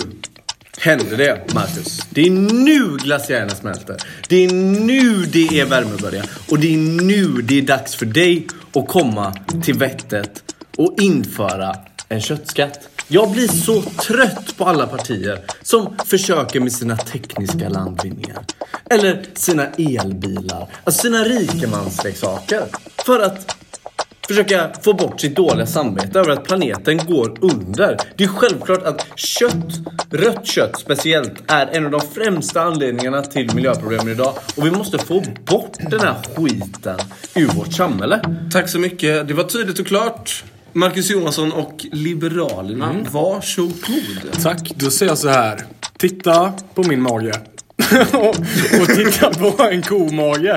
händer 0.81 1.17
det, 1.17 1.55
Marcus. 1.55 2.01
Det 2.11 2.27
är 2.27 2.31
nu 2.31 2.97
glaciärerna 2.97 3.55
smälter. 3.55 3.97
Det 4.29 4.45
är 4.45 4.53
nu 4.81 5.27
det 5.27 5.61
är 5.61 5.65
värme 5.65 5.97
börjar. 6.03 6.27
Och 6.51 6.59
det 6.59 6.75
är 6.75 6.79
nu 6.79 7.27
det 7.27 7.59
är 7.59 7.63
dags 7.63 7.95
för 7.95 8.07
dig 8.07 8.47
att 8.75 8.89
komma 8.89 9.35
till 9.63 9.79
vettet 9.79 10.55
och 10.77 10.95
införa 11.01 11.77
en 12.09 12.21
köttskatt. 12.21 12.89
Jag 13.09 13.31
blir 13.31 13.49
så 13.49 13.83
trött 13.83 14.57
på 14.57 14.65
alla 14.65 14.87
partier 14.87 15.41
som 15.63 15.97
försöker 16.07 16.61
med 16.61 16.73
sina 16.73 16.97
tekniska 16.97 17.69
landvinningar. 17.69 18.45
Eller 18.91 19.25
sina 19.35 19.67
elbilar. 19.67 20.69
Alltså 20.85 21.03
sina 21.03 21.25
rikemansleksaker. 21.25 22.65
För 23.07 23.21
att 23.21 23.57
försöka 24.31 24.71
få 24.83 24.93
bort 24.93 25.21
sitt 25.21 25.37
dåliga 25.37 25.67
samvete 25.67 26.19
över 26.19 26.31
att 26.31 26.45
planeten 26.45 27.01
går 27.07 27.39
under. 27.41 27.97
Det 28.17 28.25
är 28.25 28.29
självklart 28.29 28.83
att 28.83 29.07
kött, 29.19 29.81
rött 30.11 30.47
kött 30.47 30.79
speciellt, 30.79 31.33
är 31.47 31.67
en 31.67 31.85
av 31.85 31.91
de 31.91 32.01
främsta 32.01 32.63
anledningarna 32.63 33.23
till 33.23 33.55
miljöproblemen 33.55 34.09
idag. 34.09 34.35
Och 34.57 34.67
vi 34.67 34.71
måste 34.71 34.99
få 34.99 35.23
bort 35.45 35.77
den 35.91 36.01
här 36.01 36.15
skiten 36.37 36.99
ur 37.35 37.47
vårt 37.47 37.73
samhälle. 37.73 38.21
Tack 38.53 38.69
så 38.69 38.79
mycket. 38.79 39.29
Det 39.29 39.35
var 39.35 39.45
tydligt 39.45 39.79
och 39.79 39.87
klart. 39.87 40.45
Marcus 40.73 41.11
Johansson 41.11 41.53
och 41.53 41.87
Liberalerna, 41.93 42.95
varsågod. 43.11 44.43
Tack, 44.43 44.73
då 44.77 44.91
säger 44.91 45.11
jag 45.11 45.19
så 45.19 45.29
här. 45.29 45.65
Titta 45.99 46.53
på 46.75 46.83
min 46.83 47.03
mage. 47.03 47.33
och, 48.13 48.37
och 48.81 48.89
titta 48.97 49.31
på 49.31 49.63
en 49.63 49.83
komage. 49.83 50.57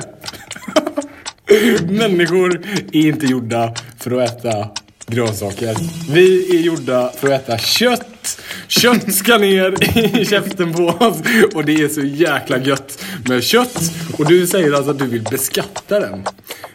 Människor 1.90 2.62
är 2.92 3.08
inte 3.08 3.26
gjorda 3.26 3.74
för 4.00 4.22
att 4.22 4.46
äta 4.46 4.70
grönsaker. 5.08 5.76
Vi 6.12 6.58
är 6.58 6.62
gjorda 6.62 7.12
för 7.18 7.32
att 7.32 7.42
äta 7.42 7.58
kött. 7.58 8.42
Kött 8.68 9.14
ska 9.14 9.38
ner 9.38 9.98
i 10.18 10.26
käften 10.30 10.74
på 10.74 10.84
oss. 10.84 11.18
Och 11.56 11.66
det 11.66 11.74
är 11.74 11.88
så 11.88 12.02
jäkla 12.02 12.58
gött 12.58 13.04
med 13.30 13.44
kött. 13.44 13.92
Och 14.18 14.28
du 14.28 14.48
säger 14.48 14.74
alltså 14.74 14.92
att 14.92 15.00
du 15.00 15.06
vill 15.06 15.24
beskatta 15.24 16.00
den. 16.00 16.24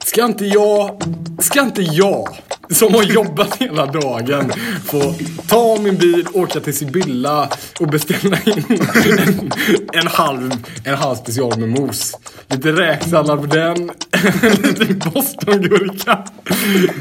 Ska 0.05 0.25
inte 0.25 0.47
jag, 0.47 1.03
ska 1.39 1.61
inte 1.61 1.83
jag 1.83 2.29
som 2.71 2.95
har 2.95 3.03
jobbat 3.03 3.57
hela 3.57 3.87
dagen 3.87 4.53
få 4.85 5.15
ta 5.49 5.77
min 5.83 5.97
bil, 5.97 6.27
åka 6.33 6.61
till 6.61 6.77
Sibylla 6.77 7.49
och 7.81 7.89
beställa 7.89 8.39
in 8.47 8.65
en, 9.19 9.51
en 9.93 10.07
halv, 10.07 10.53
en 10.85 10.95
halv 10.95 11.17
special 11.17 11.59
med 11.59 11.69
mos. 11.69 12.19
Lite 12.49 12.73
räksallad 12.73 13.41
på 13.41 13.47
den, 13.47 13.91
lite 14.79 15.11
bostongurka. 15.11 16.25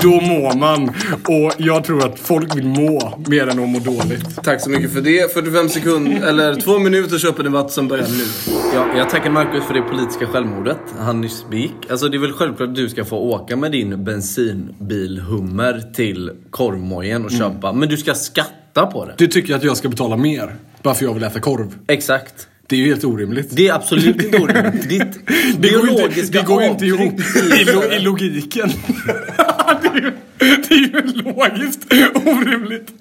Då 0.02 0.22
mår 0.22 0.58
man. 0.58 0.90
Och 1.28 1.54
jag 1.58 1.84
tror 1.84 2.06
att 2.06 2.20
folk 2.20 2.56
vill 2.56 2.68
må 2.68 3.24
mer 3.28 3.48
än 3.48 3.60
att 3.64 3.70
må 3.70 3.80
dåligt. 3.80 4.44
Tack 4.44 4.62
så 4.62 4.70
mycket 4.70 4.94
för 4.94 5.02
det. 5.02 5.34
45 5.34 5.70
sekunder, 5.70 6.28
eller 6.28 6.56
två 6.56 6.80
minuter 6.80 7.18
köper 7.18 7.44
debatt 7.44 7.72
som 7.72 7.88
börjar 7.88 8.08
nu. 8.08 8.54
Ja, 8.74 8.98
jag 8.98 9.10
tackar 9.10 9.30
Marcus 9.30 9.64
för 9.64 9.74
det 9.74 9.82
politiska 9.82 10.28
självmordet 10.28 10.78
han 11.00 11.22
nyss 11.22 11.46
begick. 11.50 11.72
Alltså 11.90 12.08
det 12.08 12.18
är 12.18 12.20
väl 12.20 12.34
självklart 12.34 12.70
att 12.70 12.76
du 12.76 12.90
ska 12.90 13.06
få 13.06 13.18
åka 13.18 13.56
med 13.56 13.72
din 13.72 14.04
bensinbil 14.04 15.20
Hummer 15.58 15.84
till 15.94 16.32
korvmojen 16.50 17.26
och 17.26 17.32
köpa. 17.32 17.74
Men 17.74 17.90
du 17.90 17.98
ska 17.98 18.14
skatta 18.14 18.86
på 18.86 19.06
det. 19.06 19.14
Du 19.18 19.28
tycker 19.28 19.56
att 19.56 19.64
jag 19.64 19.78
ska 19.78 19.90
betala 19.90 20.18
mer 20.18 20.56
bara 20.84 20.94
för 20.94 21.06
jag 21.06 21.14
vill 21.14 21.24
äta 21.24 21.40
korv. 21.40 21.76
Exakt. 21.88 22.48
Det 22.68 22.76
är 22.76 22.80
ju 22.80 22.86
helt 22.86 23.04
orimligt. 23.04 23.56
Det 23.56 23.68
är 23.68 23.74
absolut 23.74 24.24
inte 24.24 24.38
orimligt. 24.38 24.90
Ditt 24.90 25.28
Det 25.60 25.70
går 25.70 25.90
inte, 25.90 26.22
det 26.22 26.46
går 26.46 26.64
inte 26.64 26.86
ihop 26.86 27.14
i, 27.60 27.64
lo, 27.64 27.84
i 27.84 28.00
logiken. 28.00 28.70
det, 29.82 29.88
är 29.88 29.96
ju, 29.96 30.12
det 30.40 30.74
är 30.74 30.80
ju 30.80 31.24
logiskt 31.24 31.94
orimligt. 32.26 32.92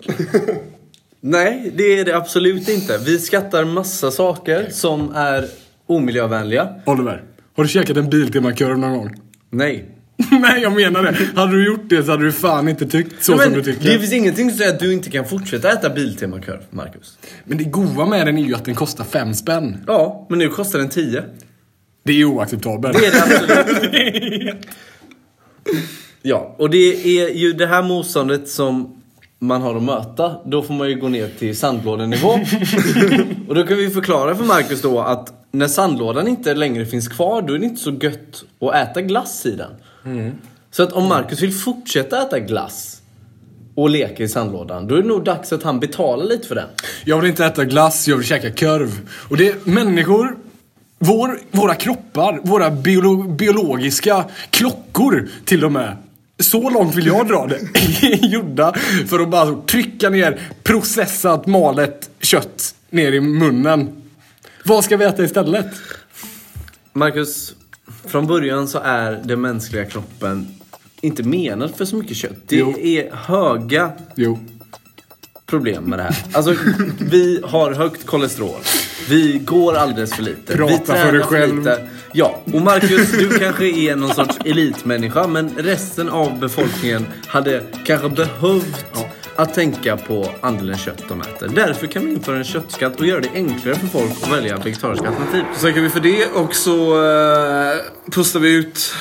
Nej, 1.20 1.72
det 1.76 1.98
är 1.98 2.04
det 2.04 2.16
absolut 2.16 2.68
inte. 2.68 2.98
Vi 3.06 3.18
skattar 3.18 3.64
massa 3.64 4.10
saker 4.10 4.66
som 4.70 5.14
är 5.14 5.46
omiljövänliga. 5.86 6.68
Oliver, 6.84 7.22
har 7.56 7.64
du 7.64 7.68
käkat 7.68 7.96
en 7.96 8.10
Biltema-korv 8.10 8.78
någon 8.78 8.98
gång? 8.98 9.14
Nej. 9.50 9.95
Nej, 10.30 10.62
jag 10.62 10.72
menar 10.72 11.02
det. 11.02 11.40
Hade 11.40 11.52
du 11.52 11.66
gjort 11.66 11.88
det 11.88 12.02
så 12.04 12.10
hade 12.10 12.24
du 12.24 12.32
fan 12.32 12.68
inte 12.68 12.86
tyckt 12.86 13.24
så 13.24 13.32
Ja, 13.32 13.38
som 13.38 13.52
du 13.52 13.62
tycker. 13.62 13.92
det 13.92 13.98
finns 13.98 14.12
ingenting 14.12 14.50
som 14.50 14.58
säger 14.58 14.72
att 14.72 14.80
du 14.80 14.92
inte 14.92 15.10
kan 15.10 15.24
fortsätta 15.24 15.72
äta 15.72 15.90
Biltema-korv, 15.90 16.60
Marcus. 16.70 17.18
Men 17.44 17.58
det 17.58 17.64
goda 17.64 18.06
med 18.06 18.26
den 18.26 18.38
är 18.38 18.42
ju 18.42 18.54
att 18.54 18.64
den 18.64 18.74
kostar 18.74 19.04
fem 19.04 19.34
spänn. 19.34 19.84
Ja, 19.86 20.26
men 20.30 20.38
nu 20.38 20.48
kostar 20.48 20.78
den 20.78 20.88
10. 20.88 21.22
Det 22.04 22.12
är 22.20 22.24
oacceptabelt. 22.24 22.98
Det 22.98 23.06
är 23.06 23.12
det 23.12 23.22
absolut. 23.22 24.66
Ja, 26.22 26.54
och 26.58 26.70
det 26.70 27.18
är 27.20 27.28
ju 27.34 27.52
det 27.52 27.66
här 27.66 27.82
motståndet 27.82 28.48
som 28.48 29.02
man 29.38 29.62
har 29.62 29.76
att 29.76 29.82
möta. 29.82 30.36
Då 30.44 30.62
får 30.62 30.74
man 30.74 30.88
ju 30.88 30.94
gå 31.00 31.08
ner 31.08 31.28
till 31.38 31.56
sandlådenivå. 31.56 32.28
och 33.48 33.54
då 33.54 33.66
kan 33.66 33.76
vi 33.76 33.90
förklara 33.90 34.34
för 34.34 34.44
Marcus 34.44 34.82
då 34.82 35.00
att 35.00 35.32
när 35.52 35.68
sandlådan 35.68 36.28
inte 36.28 36.54
längre 36.54 36.86
finns 36.86 37.08
kvar, 37.08 37.42
då 37.42 37.54
är 37.54 37.58
det 37.58 37.64
inte 37.64 37.80
så 37.82 37.90
gött 37.90 38.44
att 38.60 38.74
äta 38.74 39.02
glass 39.02 39.46
i 39.46 39.50
den. 39.50 39.70
Så 40.70 40.82
att 40.82 40.92
om 40.92 41.08
Marcus 41.08 41.42
vill 41.42 41.52
fortsätta 41.52 42.22
äta 42.22 42.40
glass 42.40 43.02
och 43.74 43.90
leka 43.90 44.22
i 44.22 44.28
sandlådan, 44.28 44.86
då 44.86 44.94
är 44.94 45.02
det 45.02 45.08
nog 45.08 45.24
dags 45.24 45.52
att 45.52 45.62
han 45.62 45.80
betalar 45.80 46.24
lite 46.24 46.48
för 46.48 46.54
den. 46.54 46.68
Jag 47.04 47.20
vill 47.20 47.30
inte 47.30 47.44
äta 47.44 47.64
glass, 47.64 48.08
jag 48.08 48.16
vill 48.16 48.26
käka 48.26 48.52
korv. 48.52 49.08
Och 49.28 49.36
det 49.36 49.48
är 49.48 49.56
människor, 49.64 50.36
vår, 50.98 51.40
våra 51.50 51.74
kroppar, 51.74 52.40
våra 52.42 52.70
biolo, 52.70 53.22
biologiska 53.22 54.24
klockor 54.50 55.28
till 55.44 55.64
och 55.64 55.72
med. 55.72 55.96
Så 56.40 56.70
långt 56.70 56.94
vill 56.94 57.06
jag 57.06 57.28
dra 57.28 57.46
det. 57.46 57.60
gjorda 58.26 58.72
för 59.08 59.20
att 59.20 59.30
bara 59.30 59.62
trycka 59.66 60.10
ner 60.10 60.40
processat 60.62 61.46
malet 61.46 62.10
kött 62.20 62.74
ner 62.90 63.12
i 63.12 63.20
munnen. 63.20 64.02
Vad 64.64 64.84
ska 64.84 64.96
vi 64.96 65.04
äta 65.04 65.24
istället? 65.24 65.66
Marcus, 66.92 67.54
från 68.08 68.26
början 68.26 68.68
så 68.68 68.78
är 68.84 69.12
den 69.24 69.40
mänskliga 69.40 69.84
kroppen 69.84 70.48
inte 71.00 71.22
menad 71.22 71.74
för 71.74 71.84
så 71.84 71.96
mycket 71.96 72.16
kött. 72.16 72.36
Det 72.46 72.56
Jo. 72.56 72.78
är 72.78 73.10
höga 73.14 73.92
Jo. 74.14 74.38
problem 75.46 75.84
med 75.84 75.98
det 75.98 76.02
här. 76.02 76.16
Alltså, 76.32 76.54
vi 77.10 77.40
har 77.44 77.72
högt 77.72 78.06
kolesterol. 78.06 78.60
Vi 79.08 79.38
går 79.44 79.74
alldeles 79.74 80.14
för 80.14 80.22
lite. 80.22 80.56
Prata 80.56 80.72
vi 80.72 80.78
för 80.78 80.84
tränar 80.94 81.12
dig 81.12 81.22
själv. 81.22 81.58
Lite. 81.58 81.88
Ja, 82.12 82.40
och 82.52 82.62
Marcus, 82.62 83.12
du 83.12 83.38
kanske 83.38 83.66
är 83.66 83.96
någon 83.96 84.14
sorts 84.14 84.38
elitmänniska, 84.44 85.26
men 85.26 85.50
resten 85.56 86.08
av 86.08 86.38
befolkningen 86.38 87.06
hade 87.26 87.62
kanske 87.84 88.08
behövt 88.08 88.84
att 89.36 89.54
tänka 89.54 89.96
på 89.96 90.30
andelen 90.40 90.76
kött 90.76 91.02
de 91.08 91.20
äter. 91.20 91.48
Därför 91.48 91.86
kan 91.86 92.06
vi 92.06 92.12
införa 92.12 92.36
en 92.36 92.44
köttskatt 92.44 93.00
och 93.00 93.06
göra 93.06 93.20
det 93.20 93.30
enklare 93.34 93.74
för 93.74 93.86
folk 93.86 94.12
att 94.22 94.32
välja 94.32 94.56
vegetariska 94.56 95.08
alternativ. 95.08 95.44
Så 95.56 95.66
tackar 95.66 95.80
vi 95.80 95.90
för 95.90 96.00
det 96.00 96.26
och 96.26 96.54
så 96.54 97.02
uh, 97.02 97.76
pustar 98.10 98.40
vi 98.40 98.54
ut 98.54 98.94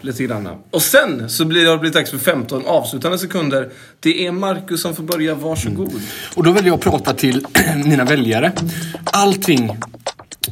lite 0.00 0.24
grann. 0.24 0.48
Och 0.70 0.82
sen 0.82 1.28
så 1.28 1.44
blir 1.44 1.64
det, 1.64 1.78
blivit 1.78 1.94
dags 1.94 2.10
för 2.10 2.18
15 2.18 2.66
avslutande 2.66 3.18
sekunder. 3.18 3.70
Det 4.00 4.26
är 4.26 4.32
Marcus 4.32 4.82
som 4.82 4.94
får 4.94 5.02
börja. 5.02 5.34
Varsågod. 5.34 5.92
Och 6.34 6.44
då 6.44 6.52
vill 6.52 6.66
jag 6.66 6.80
prata 6.80 7.14
till 7.14 7.46
mina 7.84 8.04
väljare. 8.04 8.52
Allting 9.04 9.80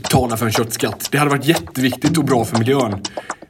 talar 0.03 0.37
för 0.37 0.47
en 0.47 0.53
köttskatt. 0.53 1.09
Det 1.11 1.18
hade 1.18 1.31
varit 1.31 1.44
jätteviktigt 1.44 2.18
och 2.18 2.25
bra 2.25 2.44
för 2.44 2.59
miljön. 2.59 3.03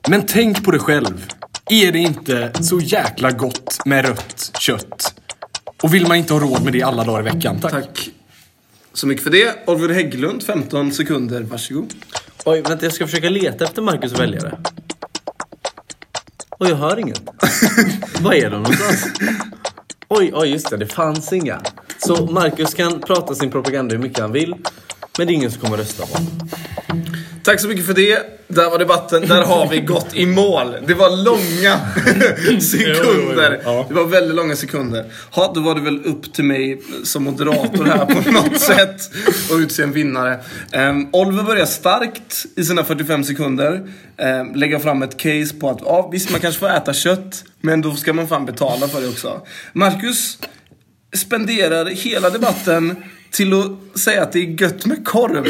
Men 0.08 0.26
tänk 0.26 0.64
på 0.64 0.70
det 0.70 0.78
själv. 0.78 1.26
Är 1.70 1.92
det 1.92 1.98
inte 1.98 2.50
så 2.62 2.80
jäkla 2.80 3.30
gott 3.30 3.80
med 3.84 4.04
rött 4.04 4.50
kött? 4.60 5.14
Och 5.82 5.94
vill 5.94 6.06
man 6.06 6.16
inte 6.16 6.32
ha 6.32 6.40
råd 6.40 6.64
med 6.64 6.72
det 6.72 6.82
alla 6.82 7.04
dagar 7.04 7.20
i 7.20 7.34
veckan? 7.34 7.60
Tack. 7.60 7.72
Tack 7.72 8.10
så 8.92 9.06
mycket 9.06 9.24
för 9.24 9.30
det. 9.30 9.56
Oliver 9.66 9.94
Hägglund, 9.94 10.42
15 10.42 10.92
sekunder. 10.92 11.42
Varsågod. 11.42 11.94
Oj, 12.44 12.62
vänta, 12.62 12.86
jag 12.86 12.92
ska 12.92 13.06
försöka 13.06 13.28
leta 13.28 13.64
efter 13.64 13.82
Marcus 13.82 14.12
väljare. 14.12 14.58
Oj, 16.58 16.68
jag 16.68 16.76
hör 16.76 16.98
inget. 16.98 17.22
Var 18.20 18.34
är 18.34 18.50
de 18.50 18.62
någonstans? 18.62 19.06
Oj, 20.08 20.30
oj, 20.34 20.48
just 20.48 20.70
det. 20.70 20.76
Det 20.76 20.86
fanns 20.86 21.32
inga. 21.32 21.60
Så 21.98 22.26
Marcus 22.26 22.74
kan 22.74 23.00
prata 23.00 23.34
sin 23.34 23.50
propaganda 23.50 23.94
hur 23.94 24.02
mycket 24.02 24.18
han 24.18 24.32
vill. 24.32 24.54
Men 25.18 25.26
det 25.26 25.32
är 25.32 25.34
ingen 25.34 25.50
som 25.50 25.60
kommer 25.60 25.76
rösta 25.76 26.06
på 26.06 26.12
honom. 26.12 26.48
Tack 27.44 27.60
så 27.60 27.68
mycket 27.68 27.86
för 27.86 27.94
det. 27.94 28.18
Där 28.48 28.70
var 28.70 28.78
debatten. 28.78 29.28
Där 29.28 29.42
har 29.42 29.68
vi 29.68 29.80
gått 29.80 30.14
i 30.14 30.26
mål. 30.26 30.76
Det 30.86 30.94
var 30.94 31.24
långa 31.24 31.80
sekunder. 32.60 33.50
Det 33.88 33.94
var 33.94 34.04
väldigt 34.04 34.36
långa 34.36 34.56
sekunder. 34.56 35.12
Ha, 35.30 35.52
då 35.54 35.60
var 35.60 35.74
det 35.74 35.80
väl 35.80 36.04
upp 36.04 36.32
till 36.32 36.44
mig 36.44 36.82
som 37.04 37.24
moderator 37.24 37.84
här 37.84 38.06
på 38.06 38.30
något 38.30 38.60
sätt 38.60 39.10
att 39.50 39.58
utse 39.58 39.82
en 39.82 39.92
vinnare. 39.92 40.40
Um, 40.72 41.08
Oliver 41.12 41.42
börjar 41.42 41.66
starkt 41.66 42.46
i 42.56 42.64
sina 42.64 42.84
45 42.84 43.24
sekunder. 43.24 43.88
Um, 44.18 44.54
lägga 44.54 44.80
fram 44.80 45.02
ett 45.02 45.16
case 45.16 45.54
på 45.60 45.70
att 45.70 45.78
ja, 45.84 46.08
visst 46.12 46.30
man 46.30 46.40
kanske 46.40 46.60
får 46.60 46.70
äta 46.70 46.92
kött, 46.92 47.44
men 47.60 47.80
då 47.80 47.94
ska 47.94 48.12
man 48.12 48.28
fan 48.28 48.46
betala 48.46 48.88
för 48.88 49.00
det 49.00 49.08
också. 49.08 49.40
Marcus 49.72 50.38
spenderar 51.16 51.86
hela 51.86 52.30
debatten 52.30 52.96
till 53.34 53.52
att 53.52 54.00
säga 54.00 54.22
att 54.22 54.32
det 54.32 54.38
är 54.38 54.62
gött 54.62 54.86
med 54.86 55.04
korv. 55.04 55.44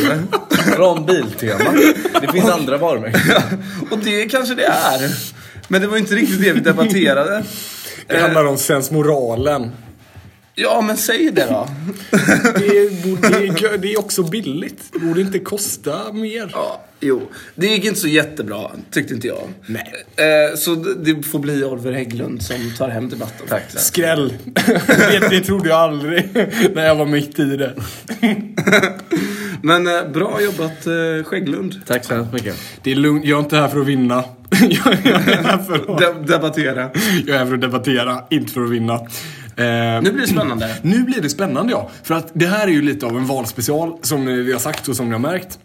Från 0.77 1.07
Biltema. 1.07 1.73
Det 2.21 2.33
finns 2.33 2.51
andra 2.51 2.79
varumärken. 2.79 3.43
Och 3.91 3.99
det 3.99 4.25
kanske 4.25 4.55
det 4.55 4.65
är. 4.65 5.11
Men 5.69 5.81
det 5.81 5.87
var 5.87 5.97
inte 5.97 6.15
riktigt 6.15 6.43
det 6.43 6.53
vi 6.53 6.61
debatterade. 6.61 7.45
Det 8.07 8.19
handlar 8.19 8.45
om 8.45 8.59
sensmoralen. 8.59 9.71
Ja, 10.57 10.81
men 10.81 10.97
säg 10.97 11.31
det 11.31 11.47
då. 11.51 11.69
Det 12.59 12.67
är, 12.67 13.79
det, 13.79 13.93
är, 13.93 13.99
också 13.99 14.23
billigt. 14.23 14.83
Det 14.93 14.99
borde 14.99 15.21
inte 15.21 15.39
kosta 15.39 16.13
mer. 16.13 16.51
Ja, 16.53 16.81
jo. 17.01 17.23
Det 17.55 17.67
gick 17.67 17.85
inte 17.85 18.01
så 18.01 18.09
jättebra, 18.09 18.71
tyckte 18.91 19.15
inte 19.15 19.27
jag. 19.27 19.49
Nej. 19.67 19.93
Eh, 20.17 20.57
så 20.57 20.75
det 20.75 21.15
det 21.15 21.23
får 21.23 21.39
bli 21.39 21.65
Oliver 21.65 21.93
Hägglund 21.93 22.43
som 22.43 22.57
tar 22.79 22.89
hem 22.89 23.09
debatten. 23.09 23.47
Tack. 23.49 23.63
Skräll. 23.69 24.35
Det, 24.87 25.29
det 25.31 25.41
trodde 25.41 25.69
jag 25.69 25.79
aldrig 25.79 26.29
när 26.75 26.87
jag 26.87 26.95
var 26.95 27.07
mitt 27.07 27.39
i 27.39 27.57
det. 27.57 27.75
Men 29.63 29.87
eh, 29.87 30.09
bra 30.13 30.41
jobbat 30.43 30.87
eh, 30.87 31.25
Skägglund. 31.25 31.81
Tack 31.87 32.05
så 32.05 32.15
hemskt 32.15 32.33
mycket. 32.33 32.57
Det 32.83 32.93
är 32.93 32.97
lugnt. 32.97 33.25
Jag 33.25 33.39
är 33.39 33.43
inte 33.43 33.57
här 33.57 33.69
för 33.69 33.81
att 33.81 33.87
vinna. 33.87 34.25
Jag 34.61 34.93
är 34.93 35.43
här 35.43 35.59
för 35.59 35.75
att, 35.75 36.01
De- 36.01 36.27
debattera. 36.27 36.91
jag 37.27 37.35
är 37.35 37.39
här 37.39 37.47
för 37.47 37.55
att 37.55 37.61
debattera, 37.61 38.25
inte 38.31 38.53
för 38.53 38.65
att 38.65 38.71
vinna. 38.71 39.01
Eh, 39.57 40.03
Nu 40.03 40.13
blir 40.13 40.21
det 40.21 40.29
spännande. 40.29 40.77
Nu 40.83 41.03
blir 41.03 41.21
det 41.21 41.31
spännande 41.31 41.73
ja. 41.73 41.91
För 42.03 42.15
att 42.15 42.31
det 42.33 42.47
här 42.47 42.67
är 42.67 42.73
ju 42.73 42.83
lite 42.83 43.07
av 43.07 43.17
en 43.17 43.27
valspecial 43.27 43.99
som 44.03 44.27
vi 44.27 44.53
har 44.53 44.61
sagt 44.61 44.89
och 44.89 44.97
som 44.97 45.07
ni 45.07 45.13
har 45.13 45.19
märkt. 45.19 45.59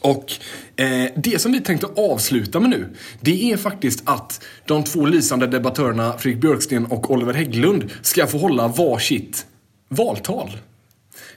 Och 0.00 0.32
eh, 0.76 1.10
det 1.16 1.40
som 1.40 1.52
vi 1.52 1.60
tänkte 1.60 1.86
avsluta 1.96 2.60
med 2.60 2.70
nu, 2.70 2.88
det 3.20 3.52
är 3.52 3.56
faktiskt 3.56 4.02
att 4.04 4.44
de 4.64 4.84
två 4.84 5.06
lysande 5.06 5.46
debattörerna 5.46 6.18
Fredrik 6.18 6.40
Björksten 6.40 6.86
och 6.86 7.10
Oliver 7.10 7.34
Hägglund 7.34 7.90
ska 8.02 8.26
få 8.26 8.38
hålla 8.38 8.68
varsitt 8.68 9.46
valtal. 9.88 10.50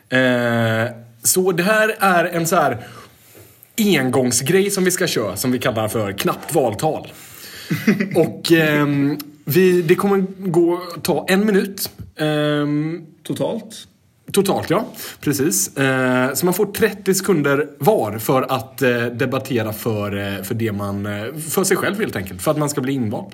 Eh, 0.10 0.86
så 1.24 1.52
det 1.52 1.64
här 1.64 1.96
är 2.00 2.26
en 2.26 2.48
så 2.48 2.56
här 2.56 2.78
engångsgrej 3.78 4.72
som 4.72 4.84
vi 4.84 4.92
ska 4.92 5.08
köra, 5.08 5.36
som 5.36 5.52
vi 5.52 5.60
kallar 5.60 5.88
för 5.88 6.12
knappt 6.12 6.54
valtal. 6.54 7.12
och 8.16 8.52
ehm, 8.52 9.18
vi, 9.50 9.82
det 9.82 9.96
kommer 9.96 10.26
gå, 10.38 10.82
ta 11.02 11.26
en 11.30 11.46
minut. 11.46 11.92
Ehm, 12.16 13.06
Totalt. 13.24 13.88
Totalt 14.32 14.70
ja, 14.70 14.88
precis. 15.22 15.78
Eh, 15.78 16.34
så 16.34 16.46
man 16.46 16.54
får 16.54 16.66
30 16.66 17.14
sekunder 17.14 17.70
var 17.78 18.18
för 18.18 18.42
att 18.42 18.82
eh, 18.82 19.06
debattera 19.06 19.74
för, 19.74 20.18
eh, 20.18 20.44
för 20.44 20.56
det 20.56 20.72
man, 20.72 21.06
eh, 21.06 21.36
för 21.36 21.64
sig 21.64 21.78
själv 21.78 22.00
helt 22.00 22.16
enkelt. 22.16 22.42
För 22.42 22.52
att 22.52 22.58
man 22.58 22.70
ska 22.70 22.82
bli 22.82 22.94
invald. 22.94 23.34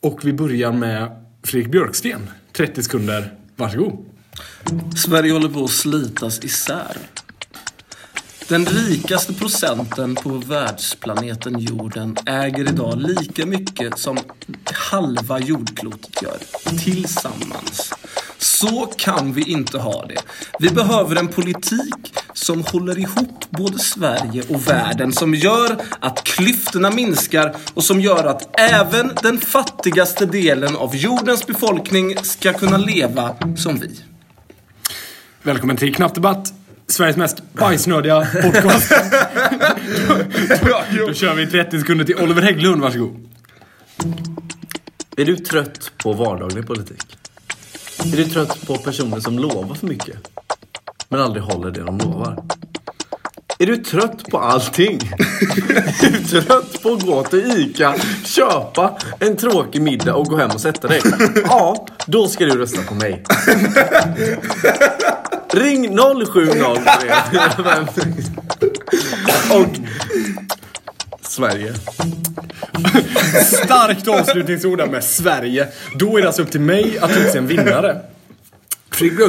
Och 0.00 0.24
vi 0.24 0.32
börjar 0.32 0.72
med 0.72 1.24
Fredrik 1.42 1.72
Björksten. 1.72 2.30
30 2.52 2.82
sekunder, 2.82 3.34
varsågod. 3.56 4.04
Sverige 4.96 5.32
håller 5.32 5.48
på 5.48 5.64
att 5.64 5.70
slitas 5.70 6.44
isär. 6.44 6.96
Den 8.48 8.66
rikaste 8.66 9.34
procenten 9.34 10.14
på 10.14 10.28
världsplaneten 10.28 11.58
jorden 11.58 12.16
äger 12.26 12.68
idag 12.68 12.98
lika 12.98 13.46
mycket 13.46 13.98
som 13.98 14.18
halva 14.64 15.40
jordklotet 15.40 16.22
gör 16.22 16.38
tillsammans. 16.78 17.92
Så 18.38 18.86
kan 18.96 19.32
vi 19.32 19.42
inte 19.42 19.78
ha 19.78 20.06
det. 20.06 20.22
Vi 20.58 20.70
behöver 20.70 21.16
en 21.16 21.28
politik 21.28 22.14
som 22.32 22.64
håller 22.64 22.98
ihop 22.98 23.44
både 23.50 23.78
Sverige 23.78 24.42
och 24.48 24.68
världen, 24.68 25.12
som 25.12 25.34
gör 25.34 25.76
att 26.00 26.24
klyftorna 26.24 26.90
minskar 26.90 27.56
och 27.74 27.84
som 27.84 28.00
gör 28.00 28.24
att 28.24 28.60
även 28.60 29.12
den 29.22 29.38
fattigaste 29.38 30.26
delen 30.26 30.76
av 30.76 30.96
jordens 30.96 31.46
befolkning 31.46 32.16
ska 32.22 32.52
kunna 32.52 32.76
leva 32.76 33.36
som 33.56 33.76
vi. 33.76 34.00
Välkommen 35.42 35.76
till 35.76 35.94
Knapp 35.94 36.14
Debatt. 36.14 36.55
Sveriges 36.88 37.16
mest 37.16 37.52
bajsnödiga 37.52 38.28
podcast. 38.42 38.90
Då 41.06 41.12
kör 41.14 41.34
vi 41.34 41.46
30 41.46 41.80
sekunder 41.80 42.04
till 42.04 42.16
Oliver 42.16 42.42
Hägglund, 42.42 42.82
varsågod. 42.82 43.28
Är 45.16 45.24
du 45.24 45.36
trött 45.36 45.92
på 46.02 46.12
vardaglig 46.12 46.66
politik? 46.66 47.02
Är 48.12 48.16
du 48.16 48.24
trött 48.24 48.66
på 48.66 48.76
personer 48.76 49.20
som 49.20 49.38
lovar 49.38 49.74
för 49.74 49.86
mycket? 49.86 50.16
Men 51.08 51.20
aldrig 51.20 51.42
håller 51.42 51.70
det 51.70 51.82
de 51.82 51.98
lovar? 51.98 52.42
Är 53.58 53.66
du 53.66 53.76
trött 53.76 54.24
på 54.30 54.38
allting? 54.38 55.00
Är 56.02 56.10
du 56.10 56.40
trött 56.40 56.82
på 56.82 56.92
att 56.92 57.02
gå 57.02 57.24
till 57.24 57.60
ICA, 57.60 57.94
köpa 58.24 58.98
en 59.18 59.36
tråkig 59.36 59.82
middag 59.82 60.14
och 60.14 60.26
gå 60.26 60.36
hem 60.36 60.50
och 60.50 60.60
sätta 60.60 60.88
dig? 60.88 61.00
Ja, 61.44 61.86
då 62.06 62.28
ska 62.28 62.44
du 62.44 62.58
rösta 62.58 62.82
på 62.82 62.94
mig. 62.94 63.24
Ring 65.56 65.96
0703 65.96 67.14
och 69.50 69.76
Sverige. 71.22 71.74
Starkt 73.44 74.08
avslutningsord 74.08 74.90
med 74.90 75.04
Sverige. 75.04 75.68
Då 75.94 76.16
är 76.16 76.20
det 76.20 76.26
alltså 76.26 76.42
upp 76.42 76.50
till 76.50 76.60
mig 76.60 76.98
att 76.98 77.16
utse 77.16 77.38
en 77.38 77.46
vinnare. 77.46 78.00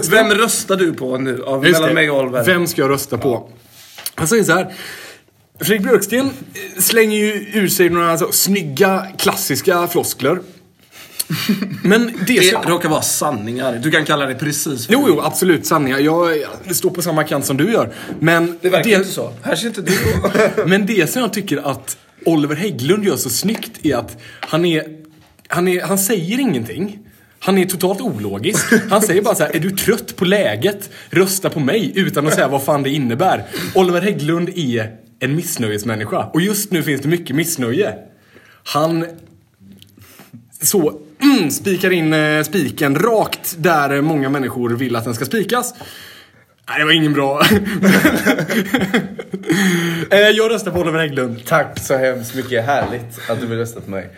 Vem 0.10 0.32
röstar 0.32 0.76
du 0.76 0.94
på 0.94 1.18
nu 1.18 1.44
av 1.44 1.66
Just 1.66 1.74
mellan 1.74 1.90
det. 1.90 1.96
mig 1.96 2.10
och 2.10 2.20
Oliver? 2.20 2.44
Vem 2.44 2.68
ska 2.68 2.82
jag 2.82 2.92
rösta 2.92 3.18
på? 3.18 3.50
Han 4.16 4.28
säger 4.28 4.44
så 4.44 4.52
här. 4.52 4.74
Fredrik 5.60 5.82
Björksten 5.82 6.30
slänger 6.80 7.18
ju 7.18 7.32
ur 7.54 7.68
sig 7.68 7.90
några 7.90 8.12
alltså, 8.12 8.32
snygga, 8.32 9.08
klassiska 9.18 9.88
floskler. 9.88 10.40
Men 11.84 12.06
det 12.28 12.34
Det 12.36 12.42
ska... 12.42 12.62
råkar 12.62 12.90
vara 12.90 13.02
sanningar. 13.02 13.80
Du 13.84 13.92
kan 13.92 14.06
kalla 14.06 14.26
det 14.26 14.36
precis 14.36 14.90
vad 14.90 14.94
Jo, 14.94 15.06
jo, 15.08 15.22
absolut 15.22 15.66
sanningar. 15.66 16.00
Jag, 16.00 16.38
jag 16.68 16.76
står 16.76 16.90
på 16.90 17.02
samma 17.02 17.24
kant 17.24 17.46
som 17.46 17.58
du 17.58 17.72
gör. 17.72 17.94
Men 18.20 18.58
Det 18.62 18.70
verkar 18.70 18.90
inte 18.90 19.10
så. 19.10 19.34
Här 19.42 19.56
ser 19.56 19.68
inte 19.68 19.82
du 19.82 19.94
Men 20.66 20.86
det 20.86 21.10
som 21.10 21.22
jag 21.22 21.34
tycker 21.34 21.58
att 21.58 21.98
Oliver 22.26 22.56
Hägglund 22.56 23.06
gör 23.06 23.16
så 23.16 23.30
snyggt 23.30 23.86
är 23.86 23.96
att 23.96 24.18
han 24.40 24.66
är, 24.66 24.84
han 25.48 25.68
är, 25.68 25.82
han 25.82 25.98
säger 25.98 26.40
ingenting. 26.40 27.00
Han 27.40 27.58
är 27.58 27.66
totalt 27.66 28.02
ologisk. 28.02 28.66
Han 28.90 29.02
säger 29.02 29.22
bara 29.22 29.36
så 29.36 29.44
här, 29.44 29.56
är 29.56 29.60
du 29.60 29.72
trött 29.72 30.16
på 30.16 30.26
läget? 30.26 30.90
Rösta 31.10 31.50
på 31.50 31.60
mig 31.60 31.92
utan 31.96 32.28
att 32.28 32.34
säga 32.34 32.48
vad 32.48 32.64
fan 32.64 32.84
det 32.84 32.90
innebär. 32.90 33.44
Oliver 33.76 34.02
Hägglund 34.02 34.50
är 34.56 34.92
en 35.20 35.36
missnöjesmänniska. 35.36 36.26
Och 36.34 36.42
just 36.42 36.72
nu 36.72 36.84
finns 36.84 37.02
det 37.02 37.08
mycket 37.08 37.36
missnöje. 37.36 37.94
Han 38.64 39.06
så 40.62 41.00
spikar 41.52 41.92
in 41.92 42.14
eh, 42.14 42.44
spiken 42.44 42.96
rakt 42.96 43.56
där 43.58 44.02
många 44.02 44.30
människor 44.30 44.70
vill 44.70 44.96
att 44.96 45.04
den 45.04 45.14
ska 45.16 45.26
spikas. 45.26 45.74
Nej, 46.70 46.80
det 46.80 46.86
var 46.86 46.92
ingen 46.92 47.14
bra. 47.14 47.42
Eh, 50.12 50.20
jag 50.20 50.52
röstar 50.52 50.72
på 50.72 50.80
Oliver 50.80 51.00
Hägglund. 51.00 51.46
Tack 51.46 51.80
så 51.80 51.98
hemskt 51.98 52.36
mycket. 52.36 52.66
Härligt 52.66 53.30
att 53.30 53.42
du 53.42 53.48
vill 53.48 53.58
rösta 53.58 53.82
på 53.82 53.90
mig. 53.92 54.10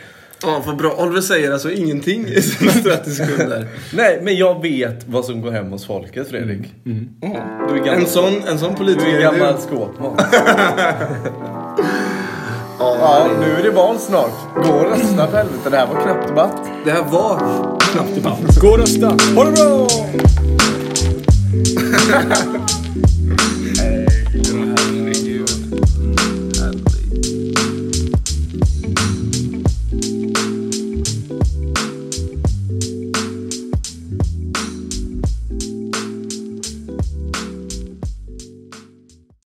Ja, 0.41 0.63
vad 0.65 0.77
bra. 0.77 0.91
Oliver 0.97 1.21
säger 1.21 1.51
alltså 1.51 1.71
ingenting 1.71 2.25
i 2.27 2.41
sina 2.41 2.71
30 2.71 3.09
sekunder. 3.11 3.67
Nej, 3.93 4.19
men 4.23 4.35
jag 4.37 4.61
vet 4.61 5.07
vad 5.07 5.25
som 5.25 5.41
går 5.41 5.51
hem 5.51 5.71
hos 5.71 5.85
folket, 5.85 6.29
Fredrik. 6.29 6.73
Du 6.83 6.91
är 7.75 7.85
gammal, 7.85 7.89
En 8.01 8.05
sån, 8.07 8.43
en 8.47 8.59
sån 8.59 8.71
du 8.71 8.77
politiker 8.77 9.07
är 9.09 9.17
är 9.17 9.21
gammal 9.21 9.55
du. 9.55 9.61
skåpmat. 9.61 10.35
ja, 12.79 13.27
nu 13.39 13.55
är 13.59 13.63
det 13.63 13.71
val 13.71 13.99
snart. 13.99 14.31
Gå 14.55 14.73
och 14.73 14.85
rösta 14.85 15.27
för 15.27 15.37
helvete. 15.37 15.69
Det 15.69 15.77
här 15.77 15.87
var 15.87 16.01
knappt 16.03 16.27
debatt. 16.27 16.61
Det 16.85 16.91
här 16.91 17.03
var 17.03 17.39
knappt 17.91 18.15
debatt. 18.15 18.61
Gå 18.61 18.67
och 18.67 18.77
rösta. 18.77 19.07
Ha 19.35 19.43
det 19.43 19.51
bra! 19.51 19.87